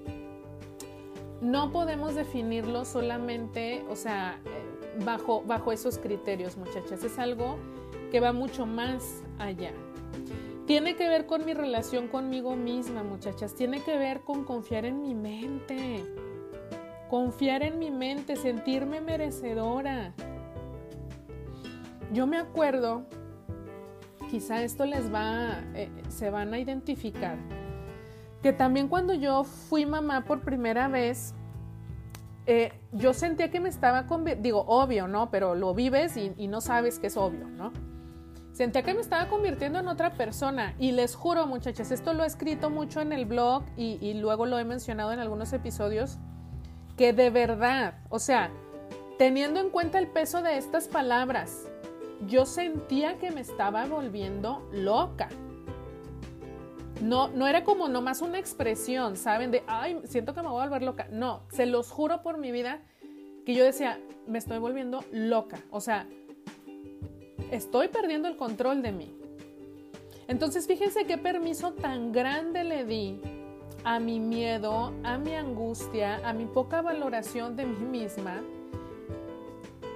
No 1.40 1.70
podemos 1.72 2.14
definirlo 2.14 2.84
solamente, 2.84 3.82
o 3.88 3.96
sea, 3.96 4.40
eh, 4.44 5.04
bajo, 5.04 5.42
bajo 5.46 5.72
esos 5.72 5.98
criterios, 5.98 6.58
muchachas. 6.58 7.02
Es 7.02 7.18
algo 7.18 7.56
que 8.10 8.20
va 8.20 8.32
mucho 8.32 8.66
más 8.66 9.22
allá. 9.38 9.72
Tiene 10.66 10.96
que 10.96 11.08
ver 11.08 11.26
con 11.26 11.44
mi 11.44 11.54
relación 11.54 12.08
conmigo 12.08 12.56
misma, 12.56 13.04
muchachas. 13.04 13.54
Tiene 13.54 13.82
que 13.82 13.96
ver 13.96 14.22
con 14.22 14.44
confiar 14.44 14.84
en 14.84 15.00
mi 15.00 15.14
mente. 15.14 16.04
Confiar 17.08 17.62
en 17.62 17.78
mi 17.78 17.92
mente, 17.92 18.34
sentirme 18.34 19.00
merecedora. 19.00 20.12
Yo 22.12 22.26
me 22.26 22.36
acuerdo, 22.36 23.04
quizá 24.28 24.62
esto 24.62 24.86
les 24.86 25.12
va, 25.12 25.60
eh, 25.74 25.88
se 26.08 26.30
van 26.30 26.52
a 26.52 26.58
identificar, 26.58 27.36
que 28.42 28.52
también 28.52 28.88
cuando 28.88 29.14
yo 29.14 29.44
fui 29.44 29.86
mamá 29.86 30.24
por 30.24 30.40
primera 30.40 30.88
vez, 30.88 31.34
eh, 32.46 32.72
yo 32.92 33.12
sentía 33.12 33.50
que 33.50 33.60
me 33.60 33.68
estaba, 33.68 34.06
digo, 34.38 34.64
obvio, 34.66 35.08
¿no? 35.08 35.30
Pero 35.30 35.54
lo 35.54 35.74
vives 35.74 36.16
y, 36.16 36.32
y 36.36 36.48
no 36.48 36.60
sabes 36.60 36.98
que 36.98 37.08
es 37.08 37.16
obvio, 37.16 37.48
¿no? 37.48 37.72
Sentía 38.56 38.82
que 38.82 38.94
me 38.94 39.02
estaba 39.02 39.28
convirtiendo 39.28 39.80
en 39.80 39.86
otra 39.86 40.14
persona 40.14 40.74
y 40.78 40.92
les 40.92 41.14
juro 41.14 41.46
muchachas, 41.46 41.90
esto 41.90 42.14
lo 42.14 42.24
he 42.24 42.26
escrito 42.26 42.70
mucho 42.70 43.02
en 43.02 43.12
el 43.12 43.26
blog 43.26 43.64
y, 43.76 44.14
luego 44.14 44.46
lo 44.46 44.58
he 44.58 44.64
mencionado 44.64 45.12
en 45.12 45.18
algunos 45.18 45.52
episodios, 45.52 46.16
que 46.96 47.12
de 47.12 47.28
verdad, 47.28 47.98
o 48.08 48.18
sea, 48.18 48.50
teniendo 49.18 49.60
en 49.60 49.68
cuenta 49.68 49.98
el 49.98 50.06
peso 50.06 50.40
de 50.40 50.56
estas 50.56 50.88
palabras, 50.88 51.68
yo 52.26 52.46
sentía 52.46 53.18
que 53.18 53.30
me 53.30 53.42
estaba 53.42 53.84
volviendo 53.84 54.66
loca. 54.72 55.28
No, 57.02 57.28
no 57.28 57.46
era 57.46 57.62
como 57.62 57.88
nomás 57.88 58.22
una 58.22 58.38
expresión, 58.38 59.18
¿saben? 59.18 59.50
De, 59.50 59.64
ay, 59.66 60.00
siento 60.04 60.32
que 60.32 60.40
me 60.40 60.48
voy 60.48 60.62
a 60.62 60.64
volver 60.64 60.82
loca. 60.82 61.08
No, 61.12 61.42
se 61.50 61.66
los 61.66 61.90
juro 61.90 62.22
por 62.22 62.38
mi 62.38 62.52
vida 62.52 62.80
que 63.44 63.52
yo 63.52 63.64
decía, 63.64 64.00
me 64.26 64.38
estoy 64.38 64.56
volviendo 64.56 65.04
loca. 65.12 65.58
O 65.70 65.82
sea, 65.82 66.06
estoy 67.50 67.88
perdiendo 67.88 68.28
el 68.28 68.36
control 68.36 68.82
de 68.82 68.92
mí. 68.92 69.14
Entonces 70.28 70.66
fíjense 70.66 71.06
qué 71.06 71.18
permiso 71.18 71.72
tan 71.72 72.12
grande 72.12 72.64
le 72.64 72.84
di 72.84 73.20
a 73.84 74.00
mi 74.00 74.18
miedo, 74.18 74.92
a 75.04 75.18
mi 75.18 75.34
angustia, 75.34 76.20
a 76.28 76.32
mi 76.32 76.46
poca 76.46 76.82
valoración 76.82 77.54
de 77.54 77.66
mí 77.66 77.84
misma, 77.84 78.42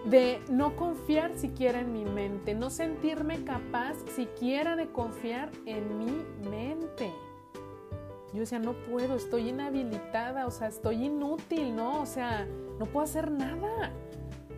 de 0.04 0.40
no 0.48 0.76
confiar 0.76 1.36
siquiera 1.36 1.80
en 1.80 1.92
mi 1.92 2.04
mente, 2.04 2.54
no 2.54 2.70
sentirme 2.70 3.44
capaz 3.44 3.96
siquiera 4.14 4.76
de 4.76 4.86
confiar 4.86 5.50
en 5.66 5.98
mi 5.98 6.12
mente. 6.48 7.12
Yo 8.32 8.40
decía, 8.40 8.60
no 8.60 8.74
puedo, 8.74 9.16
estoy 9.16 9.48
inhabilitada, 9.48 10.46
o 10.46 10.52
sea, 10.52 10.68
estoy 10.68 11.06
inútil, 11.06 11.74
¿no? 11.74 12.00
O 12.00 12.06
sea, 12.06 12.46
no 12.78 12.86
puedo 12.86 13.02
hacer 13.02 13.28
nada. 13.28 13.92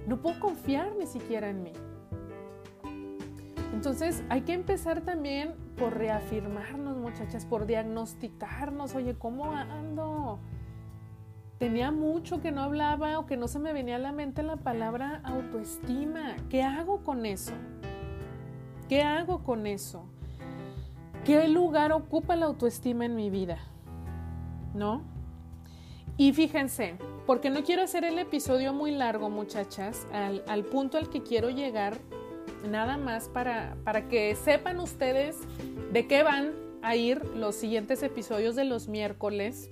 No 0.07 0.21
puedo 0.21 0.39
confiar 0.41 0.95
ni 0.97 1.07
siquiera 1.07 1.49
en 1.49 1.63
mí. 1.63 1.73
Entonces 3.83 4.23
hay 4.29 4.43
que 4.43 4.53
empezar 4.53 5.01
también 5.01 5.57
por 5.77 5.99
reafirmarnos, 5.99 6.97
muchachas, 6.99 7.45
por 7.45 7.67
diagnosticarnos. 7.67 8.95
Oye, 8.95 9.17
¿cómo 9.19 9.57
ando? 9.57 10.39
Tenía 11.59 11.91
mucho 11.91 12.41
que 12.41 12.53
no 12.53 12.63
hablaba 12.63 13.19
o 13.19 13.27
que 13.27 13.37
no 13.37 13.49
se 13.49 13.59
me 13.59 13.73
venía 13.73 13.97
a 13.97 13.99
la 13.99 14.13
mente 14.13 14.45
la 14.45 14.55
palabra 14.55 15.21
autoestima. 15.25 16.37
¿Qué 16.49 16.63
hago 16.63 17.03
con 17.03 17.27
eso? 17.27 17.55
¿Qué 18.89 19.03
hago 19.03 19.43
con 19.43 19.67
eso? 19.67 20.05
¿Qué 21.25 21.49
lugar 21.49 21.91
ocupa 21.91 22.37
la 22.37 22.47
autoestima 22.47 23.05
en 23.05 23.17
mi 23.17 23.31
vida? 23.31 23.59
¿No? 24.75 25.03
Y 26.17 26.33
fíjense, 26.35 26.99
porque 27.27 27.51
no 27.51 27.65
quiero 27.65 27.83
hacer 27.83 28.05
el 28.05 28.21
episodio 28.21 28.73
muy 28.73 28.93
largo, 28.93 29.29
muchachas, 29.29 30.07
al, 30.13 30.45
al 30.47 30.65
punto 30.67 30.99
al 30.99 31.11
que 31.11 31.25
quiero 31.25 31.51
llegar 31.51 31.99
nada 32.69 32.97
más 32.97 33.29
para, 33.29 33.77
para 33.85 34.09
que 34.09 34.35
sepan 34.35 34.81
ustedes 34.81 35.37
de 35.93 36.07
qué 36.07 36.23
van 36.23 36.53
a 36.83 36.97
ir 36.97 37.25
los 37.37 37.55
siguientes 37.55 38.03
episodios 38.03 38.57
de 38.57 38.65
los 38.65 38.89
miércoles. 38.89 39.71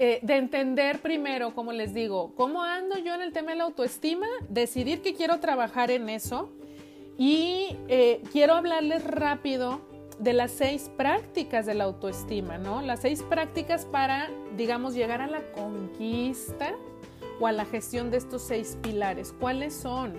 Eh, 0.00 0.20
de 0.22 0.36
entender 0.36 1.00
primero, 1.00 1.54
como 1.56 1.72
les 1.72 1.92
digo, 1.92 2.32
cómo 2.36 2.62
ando 2.62 2.96
yo 2.98 3.14
en 3.14 3.22
el 3.22 3.32
tema 3.32 3.50
de 3.50 3.56
la 3.56 3.64
autoestima, 3.64 4.28
decidir 4.48 5.02
que 5.02 5.14
quiero 5.14 5.40
trabajar 5.40 5.90
en 5.90 6.08
eso 6.08 6.52
y 7.16 7.76
eh, 7.88 8.22
quiero 8.30 8.54
hablarles 8.54 9.02
rápido 9.02 9.80
de 10.20 10.32
las 10.34 10.52
seis 10.52 10.88
prácticas 10.96 11.66
de 11.66 11.74
la 11.74 11.84
autoestima, 11.84 12.58
¿no? 12.58 12.80
Las 12.80 13.00
seis 13.00 13.24
prácticas 13.24 13.86
para, 13.86 14.30
digamos, 14.56 14.94
llegar 14.94 15.20
a 15.20 15.26
la 15.26 15.42
conquista 15.52 16.76
o 17.40 17.48
a 17.48 17.52
la 17.52 17.64
gestión 17.64 18.12
de 18.12 18.18
estos 18.18 18.42
seis 18.42 18.78
pilares. 18.80 19.34
¿Cuáles 19.40 19.74
son? 19.74 20.14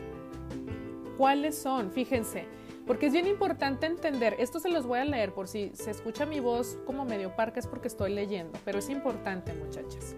¿Cuáles 1.19 1.58
son? 1.58 1.91
Fíjense, 1.91 2.45
porque 2.88 3.08
es 3.08 3.12
bien 3.12 3.27
importante 3.27 3.86
entender, 3.86 4.38
esto 4.39 4.62
se 4.62 4.69
los 4.69 4.86
voy 4.86 4.99
a 4.99 5.03
leer 5.03 5.34
por 5.34 5.49
si 5.49 5.69
se 5.73 5.91
escucha 5.91 6.25
mi 6.25 6.39
voz 6.39 6.77
como 6.86 7.03
medio 7.03 7.36
parca 7.36 7.60
es 7.60 7.67
porque 7.67 7.89
estoy 7.89 8.13
leyendo, 8.13 8.58
pero 8.63 8.79
es 8.79 8.89
importante 8.89 9.53
muchachas. 9.53 10.15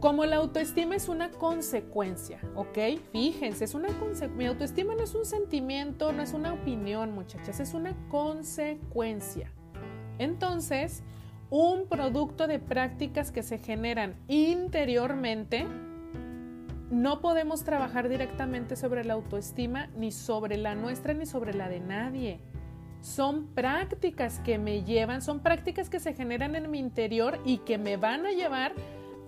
Como 0.00 0.24
la 0.24 0.36
autoestima 0.36 0.96
es 0.96 1.10
una 1.10 1.30
consecuencia, 1.30 2.40
¿ok? 2.54 2.78
Fíjense, 3.12 3.64
es 3.64 3.74
una 3.74 3.88
mi 4.34 4.46
autoestima 4.46 4.94
no 4.94 5.04
es 5.04 5.14
un 5.14 5.26
sentimiento, 5.26 6.10
no 6.10 6.22
es 6.22 6.32
una 6.32 6.54
opinión, 6.54 7.12
muchachas, 7.12 7.60
es 7.60 7.74
una 7.74 7.94
consecuencia. 8.08 9.52
Entonces, 10.18 11.02
un 11.50 11.86
producto 11.86 12.46
de 12.46 12.60
prácticas 12.60 13.30
que 13.30 13.42
se 13.42 13.58
generan 13.58 14.16
interiormente 14.26 15.66
no 16.90 17.20
podemos 17.20 17.64
trabajar 17.64 18.08
directamente 18.08 18.76
sobre 18.76 19.04
la 19.04 19.14
autoestima, 19.14 19.88
ni 19.96 20.12
sobre 20.12 20.56
la 20.56 20.74
nuestra, 20.74 21.14
ni 21.14 21.26
sobre 21.26 21.52
la 21.54 21.68
de 21.68 21.80
nadie. 21.80 22.40
Son 23.00 23.46
prácticas 23.48 24.40
que 24.40 24.58
me 24.58 24.82
llevan, 24.82 25.22
son 25.22 25.40
prácticas 25.40 25.90
que 25.90 26.00
se 26.00 26.14
generan 26.14 26.54
en 26.56 26.70
mi 26.70 26.78
interior 26.78 27.40
y 27.44 27.58
que 27.58 27.78
me 27.78 27.96
van 27.96 28.26
a 28.26 28.32
llevar 28.32 28.72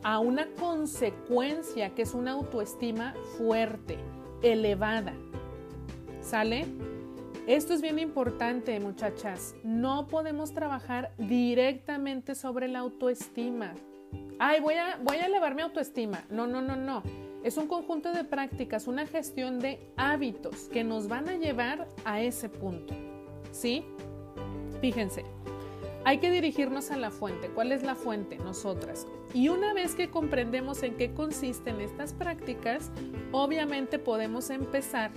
a 0.03 0.19
una 0.21 0.47
consecuencia 0.59 1.91
que 1.91 2.03
es 2.03 2.15
una 2.15 2.33
autoestima 2.33 3.15
fuerte, 3.37 3.99
elevada. 4.43 5.13
¿Sale? 6.21 6.67
Esto 7.47 7.73
es 7.73 7.81
bien 7.81 7.99
importante, 7.99 8.79
muchachas. 8.79 9.55
No 9.65 10.07
podemos 10.07 10.53
trabajar 10.53 11.13
directamente 11.17 12.35
sobre 12.35 12.69
la 12.69 12.81
autoestima. 12.81 13.75
Ay, 14.39 14.61
voy 14.61 14.75
a, 14.75 14.99
voy 15.03 15.17
a 15.17 15.27
elevar 15.27 15.55
mi 15.55 15.63
autoestima. 15.63 16.23
No, 16.31 16.47
no, 16.47 16.61
no, 16.61 16.77
no. 16.77 17.03
Es 17.45 17.57
un 17.57 17.69
conjunto 17.69 18.13
de 18.13 18.25
prácticas, 18.25 18.89
una 18.89 19.07
gestión 19.07 19.61
de 19.61 19.79
hábitos 19.97 20.69
que 20.73 20.85
nos 20.85 21.09
van 21.09 21.29
a 21.29 21.37
llevar 21.37 21.87
a 22.05 22.21
ese 22.21 22.49
punto. 22.49 22.95
¿Sí? 23.53 23.85
Fíjense, 24.81 25.25
hay 26.05 26.19
que 26.19 26.31
dirigirnos 26.31 26.91
a 26.91 26.97
la 26.97 27.11
fuente. 27.11 27.49
¿Cuál 27.49 27.71
es 27.73 27.83
la 27.83 27.95
fuente? 27.95 28.39
Nosotras. 28.39 29.07
Y 29.35 29.51
una 29.51 29.75
vez 29.75 29.95
que 29.95 30.11
comprendemos 30.11 30.83
en 30.83 30.97
qué 30.97 31.13
consisten 31.13 31.81
estas 31.81 32.13
prácticas, 32.13 32.91
obviamente 33.31 33.99
podemos 33.99 34.51
empezar 34.51 35.11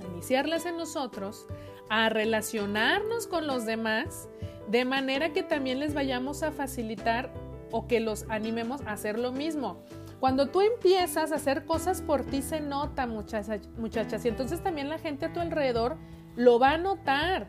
a 0.00 0.12
iniciarlas 0.12 0.66
en 0.66 0.76
nosotros, 0.76 1.46
a 1.88 2.10
relacionarnos 2.10 3.26
con 3.26 3.46
los 3.46 3.64
demás, 3.64 4.28
de 4.68 4.84
manera 4.84 5.32
que 5.32 5.42
también 5.42 5.80
les 5.80 5.94
vayamos 5.94 6.42
a 6.42 6.52
facilitar 6.52 7.32
o 7.70 7.86
que 7.86 8.00
los 8.00 8.24
animemos 8.28 8.82
a 8.82 8.92
hacer 8.92 9.18
lo 9.18 9.32
mismo. 9.32 9.82
Cuando 10.24 10.48
tú 10.48 10.62
empiezas 10.62 11.32
a 11.32 11.34
hacer 11.34 11.66
cosas 11.66 12.00
por 12.00 12.24
ti 12.24 12.40
se 12.40 12.58
nota, 12.58 13.06
muchachas, 13.06 13.68
muchachas, 13.76 14.24
y 14.24 14.28
entonces 14.28 14.62
también 14.62 14.88
la 14.88 14.96
gente 14.96 15.26
a 15.26 15.34
tu 15.34 15.38
alrededor 15.38 15.98
lo 16.34 16.58
va 16.58 16.70
a 16.70 16.78
notar. 16.78 17.46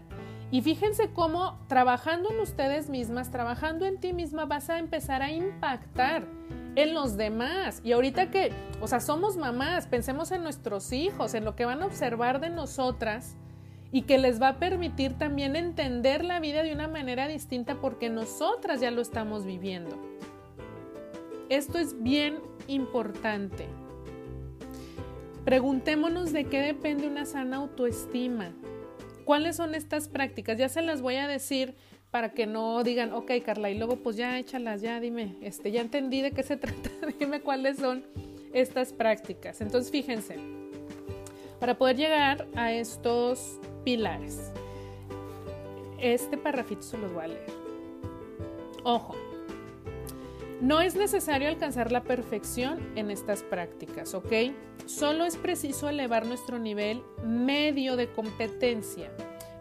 Y 0.51 0.61
fíjense 0.61 1.09
cómo 1.13 1.57
trabajando 1.69 2.29
en 2.31 2.41
ustedes 2.41 2.89
mismas, 2.89 3.31
trabajando 3.31 3.85
en 3.85 3.97
ti 4.01 4.11
misma, 4.11 4.43
vas 4.43 4.69
a 4.69 4.77
empezar 4.77 5.21
a 5.21 5.31
impactar 5.31 6.27
en 6.75 6.93
los 6.93 7.15
demás. 7.15 7.79
Y 7.85 7.93
ahorita 7.93 8.29
que, 8.29 8.51
o 8.81 8.87
sea, 8.87 8.99
somos 8.99 9.37
mamás, 9.37 9.87
pensemos 9.87 10.33
en 10.33 10.43
nuestros 10.43 10.91
hijos, 10.91 11.33
en 11.33 11.45
lo 11.45 11.55
que 11.55 11.63
van 11.63 11.81
a 11.81 11.85
observar 11.85 12.41
de 12.41 12.49
nosotras 12.49 13.37
y 13.93 14.01
que 14.01 14.17
les 14.17 14.41
va 14.41 14.49
a 14.49 14.59
permitir 14.59 15.17
también 15.17 15.55
entender 15.55 16.25
la 16.25 16.41
vida 16.41 16.61
de 16.61 16.73
una 16.73 16.89
manera 16.89 17.29
distinta 17.29 17.75
porque 17.75 18.09
nosotras 18.09 18.81
ya 18.81 18.91
lo 18.91 19.01
estamos 19.01 19.45
viviendo. 19.45 19.97
Esto 21.47 21.77
es 21.77 22.01
bien 22.03 22.39
importante. 22.67 23.65
Preguntémonos 25.43 26.33
de 26.33 26.45
qué 26.45 26.59
depende 26.61 27.07
una 27.07 27.25
sana 27.25 27.57
autoestima. 27.57 28.51
¿Cuáles 29.25 29.55
son 29.55 29.75
estas 29.75 30.07
prácticas? 30.07 30.57
Ya 30.57 30.69
se 30.69 30.81
las 30.81 31.01
voy 31.01 31.15
a 31.15 31.27
decir 31.27 31.75
para 32.11 32.31
que 32.31 32.47
no 32.47 32.83
digan, 32.83 33.13
ok, 33.13 33.31
Carla, 33.43 33.69
y 33.69 33.77
luego 33.77 33.97
pues 33.97 34.15
ya 34.15 34.39
échalas, 34.39 34.81
ya 34.81 34.99
dime, 34.99 35.35
este, 35.41 35.71
ya 35.71 35.81
entendí 35.81 36.21
de 36.21 36.31
qué 36.31 36.43
se 36.43 36.57
trata, 36.57 36.89
dime 37.19 37.41
cuáles 37.41 37.77
son 37.77 38.05
estas 38.53 38.93
prácticas. 38.93 39.61
Entonces, 39.61 39.91
fíjense, 39.91 40.37
para 41.59 41.77
poder 41.77 41.97
llegar 41.97 42.47
a 42.55 42.71
estos 42.71 43.59
pilares, 43.83 44.51
este 45.99 46.37
parrafito 46.37 46.83
se 46.83 46.97
los 46.97 47.13
voy 47.13 47.25
a 47.25 47.27
leer. 47.27 47.49
Ojo, 48.83 49.15
no 50.61 50.81
es 50.81 50.95
necesario 50.95 51.49
alcanzar 51.49 51.91
la 51.91 52.03
perfección 52.03 52.79
en 52.95 53.11
estas 53.11 53.43
prácticas, 53.43 54.13
¿ok? 54.13 54.31
Solo 54.85 55.25
es 55.25 55.35
preciso 55.37 55.89
elevar 55.89 56.25
nuestro 56.25 56.59
nivel 56.59 57.03
medio 57.23 57.95
de 57.95 58.11
competencia 58.11 59.11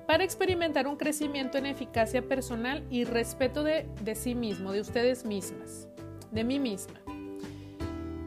para 0.07 0.25
experimentar 0.25 0.87
un 0.87 0.97
crecimiento 0.97 1.59
en 1.59 1.67
eficacia 1.67 2.23
personal 2.23 2.85
y 2.91 3.05
respeto 3.05 3.65
de, 3.65 3.87
sí 4.15 4.35
mismo, 4.35 4.73
de 4.73 4.81
ustedes 4.81 5.25
mismas, 5.25 5.89
de 6.31 6.45
mí 6.45 6.59
misma. 6.59 7.01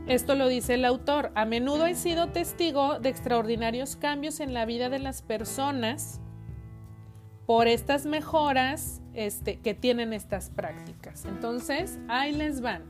Esto 0.07 0.35
lo 0.35 0.47
dice 0.47 0.75
el 0.75 0.85
autor. 0.85 1.31
A 1.35 1.45
menudo 1.45 1.85
he 1.85 1.93
sido 1.93 2.29
testigo 2.29 2.99
de 2.99 3.09
extraordinarios 3.09 3.95
cambios 3.95 4.39
en 4.39 4.53
la 4.53 4.65
vida 4.65 4.89
de 4.89 4.99
las 4.99 5.21
personas 5.21 6.21
por 7.45 7.67
estas 7.67 8.05
mejoras 8.05 9.01
este, 9.17 9.59
que 9.59 9.73
tienen 9.73 10.13
estas 10.13 10.51
prácticas. 10.51 11.25
Entonces, 11.25 11.97
ahí 12.07 12.31
les 12.31 12.61
van. 12.61 12.83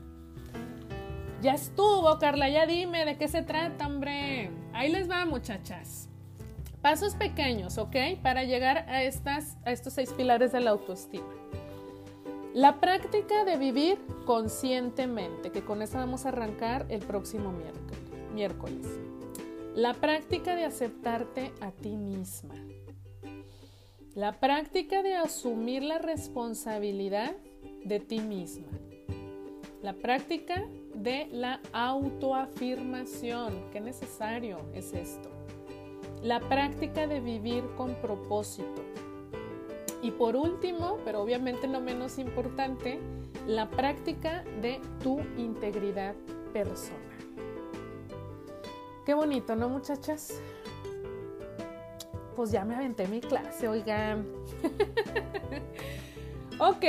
Ya 1.40 1.54
estuvo, 1.54 2.18
Carla, 2.18 2.50
ya 2.50 2.66
dime 2.66 3.04
de 3.06 3.16
qué 3.16 3.28
se 3.28 3.42
trata, 3.42 3.86
hombre. 3.86 4.50
Ahí 4.74 4.92
les 4.92 5.10
va, 5.10 5.24
muchachas. 5.24 6.08
Pasos 6.82 7.14
pequeños, 7.14 7.78
¿ok? 7.78 7.96
Para 8.22 8.44
llegar 8.44 8.78
a, 8.88 9.02
estas, 9.02 9.56
a 9.64 9.72
estos 9.72 9.94
seis 9.94 10.12
pilares 10.12 10.52
de 10.52 10.60
la 10.60 10.70
autoestima. 10.70 11.26
La 12.54 12.78
práctica 12.78 13.44
de 13.44 13.56
vivir 13.56 13.98
conscientemente, 14.26 15.50
que 15.50 15.62
con 15.62 15.80
eso 15.80 15.96
vamos 15.96 16.26
a 16.26 16.28
arrancar 16.28 16.84
el 16.90 17.00
próximo 17.00 17.54
miércoles. 18.34 18.86
La 19.74 19.94
práctica 19.94 20.54
de 20.56 20.64
aceptarte 20.64 21.52
a 21.60 21.70
ti 21.70 21.96
misma. 21.96 22.54
La 24.18 24.40
práctica 24.40 25.00
de 25.04 25.14
asumir 25.14 25.84
la 25.84 25.98
responsabilidad 25.98 27.36
de 27.84 28.00
ti 28.00 28.18
misma. 28.18 28.66
La 29.80 29.92
práctica 29.92 30.64
de 30.92 31.28
la 31.30 31.60
autoafirmación. 31.72 33.70
Qué 33.70 33.80
necesario 33.80 34.58
es 34.74 34.92
esto. 34.92 35.30
La 36.20 36.40
práctica 36.40 37.06
de 37.06 37.20
vivir 37.20 37.62
con 37.76 37.94
propósito. 38.02 38.82
Y 40.02 40.10
por 40.10 40.34
último, 40.34 40.98
pero 41.04 41.22
obviamente 41.22 41.68
no 41.68 41.80
menos 41.80 42.18
importante, 42.18 42.98
la 43.46 43.70
práctica 43.70 44.42
de 44.60 44.80
tu 45.00 45.20
integridad 45.36 46.16
personal. 46.52 46.98
Qué 49.06 49.14
bonito, 49.14 49.54
¿no, 49.54 49.68
muchachas? 49.68 50.42
Pues 52.38 52.52
ya 52.52 52.64
me 52.64 52.76
aventé 52.76 53.08
mi 53.08 53.20
clase, 53.20 53.66
oigan. 53.66 54.24
Ok. 56.60 56.84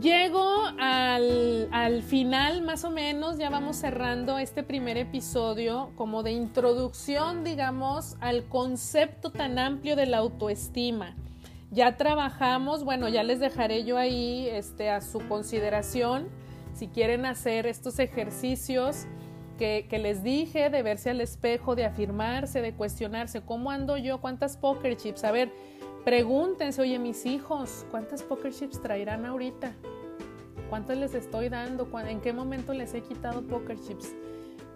Llego 0.00 0.64
al, 0.78 1.68
al, 1.72 2.02
final, 2.02 2.62
más 2.62 2.84
o 2.84 2.90
menos, 2.90 3.36
ya 3.36 3.50
vamos 3.50 3.76
cerrando 3.76 4.38
este 4.38 4.62
primer 4.62 4.96
episodio 4.96 5.90
como 5.96 6.22
de 6.22 6.30
introducción, 6.30 7.42
digamos, 7.42 8.16
al 8.20 8.44
concepto 8.44 9.30
tan 9.32 9.58
amplio 9.58 9.96
de 9.96 10.06
la 10.06 10.18
autoestima. 10.18 11.16
Ya 11.72 11.96
trabajamos, 11.96 12.84
bueno, 12.84 13.08
ya 13.08 13.24
les 13.24 13.40
dejaré 13.40 13.84
yo 13.84 13.98
ahí 13.98 14.48
este, 14.48 14.88
a 14.90 15.00
su 15.00 15.18
consideración 15.26 16.28
si 16.74 16.86
quieren 16.86 17.26
hacer 17.26 17.66
estos 17.66 17.98
ejercicios 17.98 19.06
que, 19.56 19.98
les 19.98 20.22
dije, 20.22 20.70
de 20.70 20.82
verse 20.82 21.10
al 21.10 21.20
espejo, 21.20 21.74
de 21.74 21.84
afirmarse, 21.84 22.60
de 22.60 22.74
cuestionarse, 22.74 23.40
¿cómo 23.40 23.70
ando 23.70 23.96
yo? 23.96 24.20
¿Cuántas 24.20 24.56
poker 24.56 24.96
chips? 24.96 25.24
A 25.24 25.32
ver, 25.32 25.50
Pregúntense, 26.06 26.80
oye, 26.80 27.00
mis 27.00 27.26
hijos, 27.26 27.84
¿cuántas 27.90 28.22
poker 28.22 28.52
chips 28.52 28.80
traerán 28.80 29.26
ahorita? 29.26 29.74
¿Cuántas 30.70 30.98
les 30.98 31.14
estoy 31.14 31.48
dando? 31.48 31.88
¿En 31.98 32.20
qué 32.20 32.32
momento 32.32 32.72
les 32.74 32.94
he 32.94 33.02
quitado 33.02 33.42
poker 33.42 33.76
chips? 33.80 34.14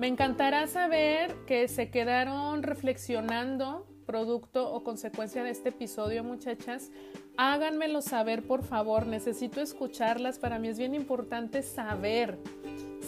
Me 0.01 0.09
encantará 0.09 0.67
saber 0.67 1.33
que 1.47 1.69
se 1.69 1.89
quedaron 1.89 2.65
reflexionando 2.65 3.87
producto 4.07 4.73
o 4.73 4.83
consecuencia 4.83 5.45
de 5.45 5.51
este 5.51 5.69
episodio, 5.69 6.25
muchachas. 6.25 6.91
Háganmelo 7.37 8.03
saber, 8.03 8.43
por 8.45 8.65
favor. 8.65 9.07
Necesito 9.07 9.61
escucharlas. 9.61 10.41
Para 10.41 10.59
mí 10.59 10.67
es 10.67 10.79
bien 10.79 10.97
importante 10.97 11.63
saber 11.63 12.39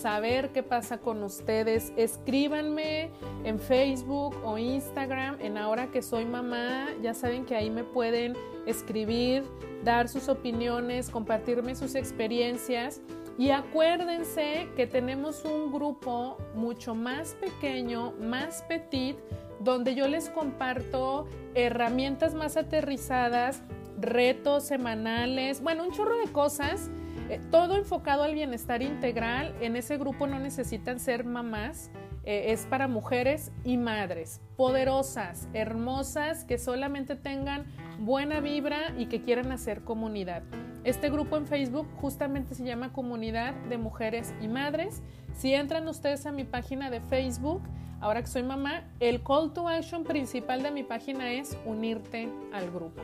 saber 0.02 0.50
qué 0.50 0.64
pasa 0.64 0.98
con 0.98 1.22
ustedes. 1.22 1.92
Escríbanme 1.96 3.10
en 3.44 3.60
Facebook 3.60 4.36
o 4.44 4.58
Instagram. 4.58 5.36
En 5.40 5.56
ahora 5.56 5.92
que 5.92 6.02
soy 6.02 6.24
mamá, 6.24 6.88
ya 7.00 7.14
saben 7.14 7.44
que 7.44 7.54
ahí 7.54 7.70
me 7.70 7.84
pueden 7.84 8.34
escribir, 8.66 9.44
dar 9.84 10.08
sus 10.08 10.28
opiniones, 10.28 11.08
compartirme 11.08 11.76
sus 11.76 11.94
experiencias. 11.94 13.00
Y 13.38 13.50
acuérdense 13.50 14.68
que 14.76 14.88
tenemos 14.88 15.44
un 15.44 15.72
grupo 15.72 16.36
mucho 16.54 16.96
más 16.96 17.34
pequeño, 17.34 18.12
más 18.20 18.62
petit, 18.62 19.16
donde 19.60 19.94
yo 19.94 20.08
les 20.08 20.28
comparto 20.30 21.28
herramientas 21.54 22.34
más 22.34 22.56
aterrizadas, 22.56 23.62
retos 23.98 24.64
semanales, 24.64 25.62
bueno, 25.62 25.84
un 25.84 25.92
chorro 25.92 26.18
de 26.18 26.30
cosas 26.32 26.90
eh, 27.32 27.40
todo 27.50 27.76
enfocado 27.76 28.24
al 28.24 28.34
bienestar 28.34 28.82
integral. 28.82 29.54
En 29.62 29.74
ese 29.74 29.96
grupo 29.96 30.26
no 30.26 30.38
necesitan 30.38 31.00
ser 31.00 31.24
mamás, 31.24 31.90
eh, 32.24 32.52
es 32.52 32.66
para 32.66 32.88
mujeres 32.88 33.52
y 33.64 33.78
madres, 33.78 34.42
poderosas, 34.54 35.48
hermosas, 35.54 36.44
que 36.44 36.58
solamente 36.58 37.16
tengan 37.16 37.64
buena 37.98 38.40
vibra 38.40 38.92
y 38.98 39.06
que 39.06 39.22
quieran 39.22 39.50
hacer 39.50 39.80
comunidad. 39.80 40.42
Este 40.84 41.08
grupo 41.08 41.38
en 41.38 41.46
Facebook 41.46 41.88
justamente 41.96 42.54
se 42.54 42.64
llama 42.64 42.92
Comunidad 42.92 43.54
de 43.54 43.78
Mujeres 43.78 44.34
y 44.42 44.48
Madres. 44.48 45.00
Si 45.34 45.54
entran 45.54 45.88
ustedes 45.88 46.26
a 46.26 46.32
mi 46.32 46.44
página 46.44 46.90
de 46.90 47.00
Facebook, 47.00 47.62
ahora 48.02 48.20
que 48.20 48.28
soy 48.28 48.42
mamá, 48.42 48.84
el 49.00 49.22
call 49.22 49.54
to 49.54 49.66
action 49.68 50.04
principal 50.04 50.62
de 50.62 50.70
mi 50.70 50.82
página 50.82 51.32
es 51.32 51.56
unirte 51.64 52.28
al 52.52 52.70
grupo. 52.70 53.00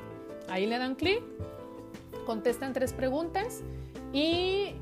Ahí 0.50 0.66
le 0.66 0.78
dan 0.78 0.96
clic, 0.96 1.22
contestan 2.28 2.74
tres 2.74 2.92
preguntas 2.92 3.64
y 4.12 4.74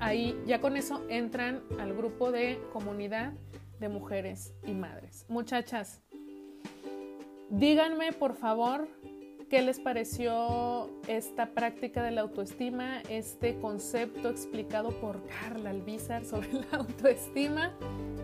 ahí 0.00 0.36
ya 0.44 0.60
con 0.60 0.76
eso 0.76 1.04
entran 1.08 1.62
al 1.78 1.94
grupo 1.94 2.32
de 2.32 2.60
comunidad 2.72 3.32
de 3.78 3.88
mujeres 3.88 4.54
y 4.66 4.74
madres. 4.74 5.24
Muchachas, 5.28 6.02
díganme 7.48 8.12
por 8.12 8.34
favor 8.34 8.88
qué 9.54 9.62
les 9.62 9.78
pareció 9.78 10.90
esta 11.06 11.54
práctica 11.54 12.02
de 12.02 12.10
la 12.10 12.22
autoestima, 12.22 13.02
este 13.08 13.56
concepto 13.60 14.28
explicado 14.28 14.90
por 15.00 15.24
Carla 15.28 15.70
Albizar 15.70 16.24
sobre 16.24 16.52
la 16.54 16.66
autoestima. 16.72 17.72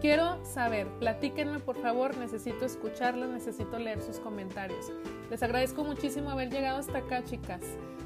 Quiero 0.00 0.44
saber, 0.44 0.88
platíquenme 0.98 1.60
por 1.60 1.80
favor, 1.80 2.16
necesito 2.16 2.64
escucharlas, 2.64 3.30
necesito 3.30 3.78
leer 3.78 4.02
sus 4.02 4.18
comentarios. 4.18 4.90
Les 5.30 5.40
agradezco 5.44 5.84
muchísimo 5.84 6.30
haber 6.30 6.50
llegado 6.50 6.78
hasta 6.78 6.98
acá, 6.98 7.22
chicas. 7.22 7.62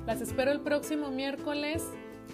Las 0.07 0.21
espero 0.21 0.53
el 0.53 0.61
próximo 0.61 1.11
miércoles 1.11 1.83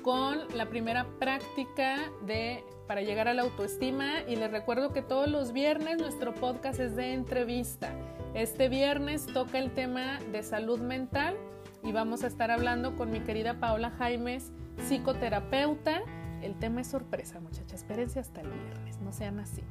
con 0.02 0.40
la 0.56 0.68
primera 0.68 1.06
práctica 1.20 1.98
de 2.26 2.64
para 2.88 3.02
llegar 3.02 3.28
a 3.28 3.34
la 3.34 3.42
autoestima 3.42 4.22
y 4.26 4.34
les 4.34 4.50
recuerdo 4.50 4.92
que 4.92 5.02
todos 5.02 5.28
los 5.28 5.52
viernes 5.52 5.98
nuestro 5.98 6.34
podcast 6.34 6.80
es 6.80 6.96
de 6.96 7.12
entrevista. 7.12 7.94
Este 8.34 8.68
viernes 8.68 9.26
toca 9.26 9.58
el 9.58 9.72
tema 9.72 10.20
de 10.30 10.44
salud 10.44 10.78
mental 10.78 11.36
y 11.82 11.90
vamos 11.90 12.22
a 12.22 12.28
estar 12.28 12.52
hablando 12.52 12.94
con 12.96 13.10
mi 13.10 13.20
querida 13.20 13.58
Paola 13.58 13.90
Jaimes, 13.90 14.52
psicoterapeuta. 14.86 16.02
El 16.40 16.54
tema 16.54 16.82
es 16.82 16.86
sorpresa, 16.86 17.40
muchachas. 17.40 17.80
Espérense 17.80 18.20
hasta 18.20 18.40
el 18.40 18.48
viernes, 18.48 19.00
no 19.00 19.12
sean 19.12 19.40
así. 19.40 19.62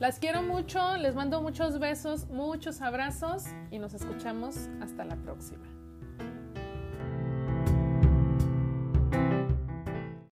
Las 0.00 0.18
quiero 0.18 0.42
mucho, 0.42 0.96
les 0.96 1.14
mando 1.14 1.40
muchos 1.42 1.78
besos, 1.78 2.28
muchos 2.28 2.82
abrazos 2.82 3.44
y 3.70 3.78
nos 3.78 3.94
escuchamos 3.94 4.68
hasta 4.80 5.04
la 5.04 5.14
próxima. 5.14 5.64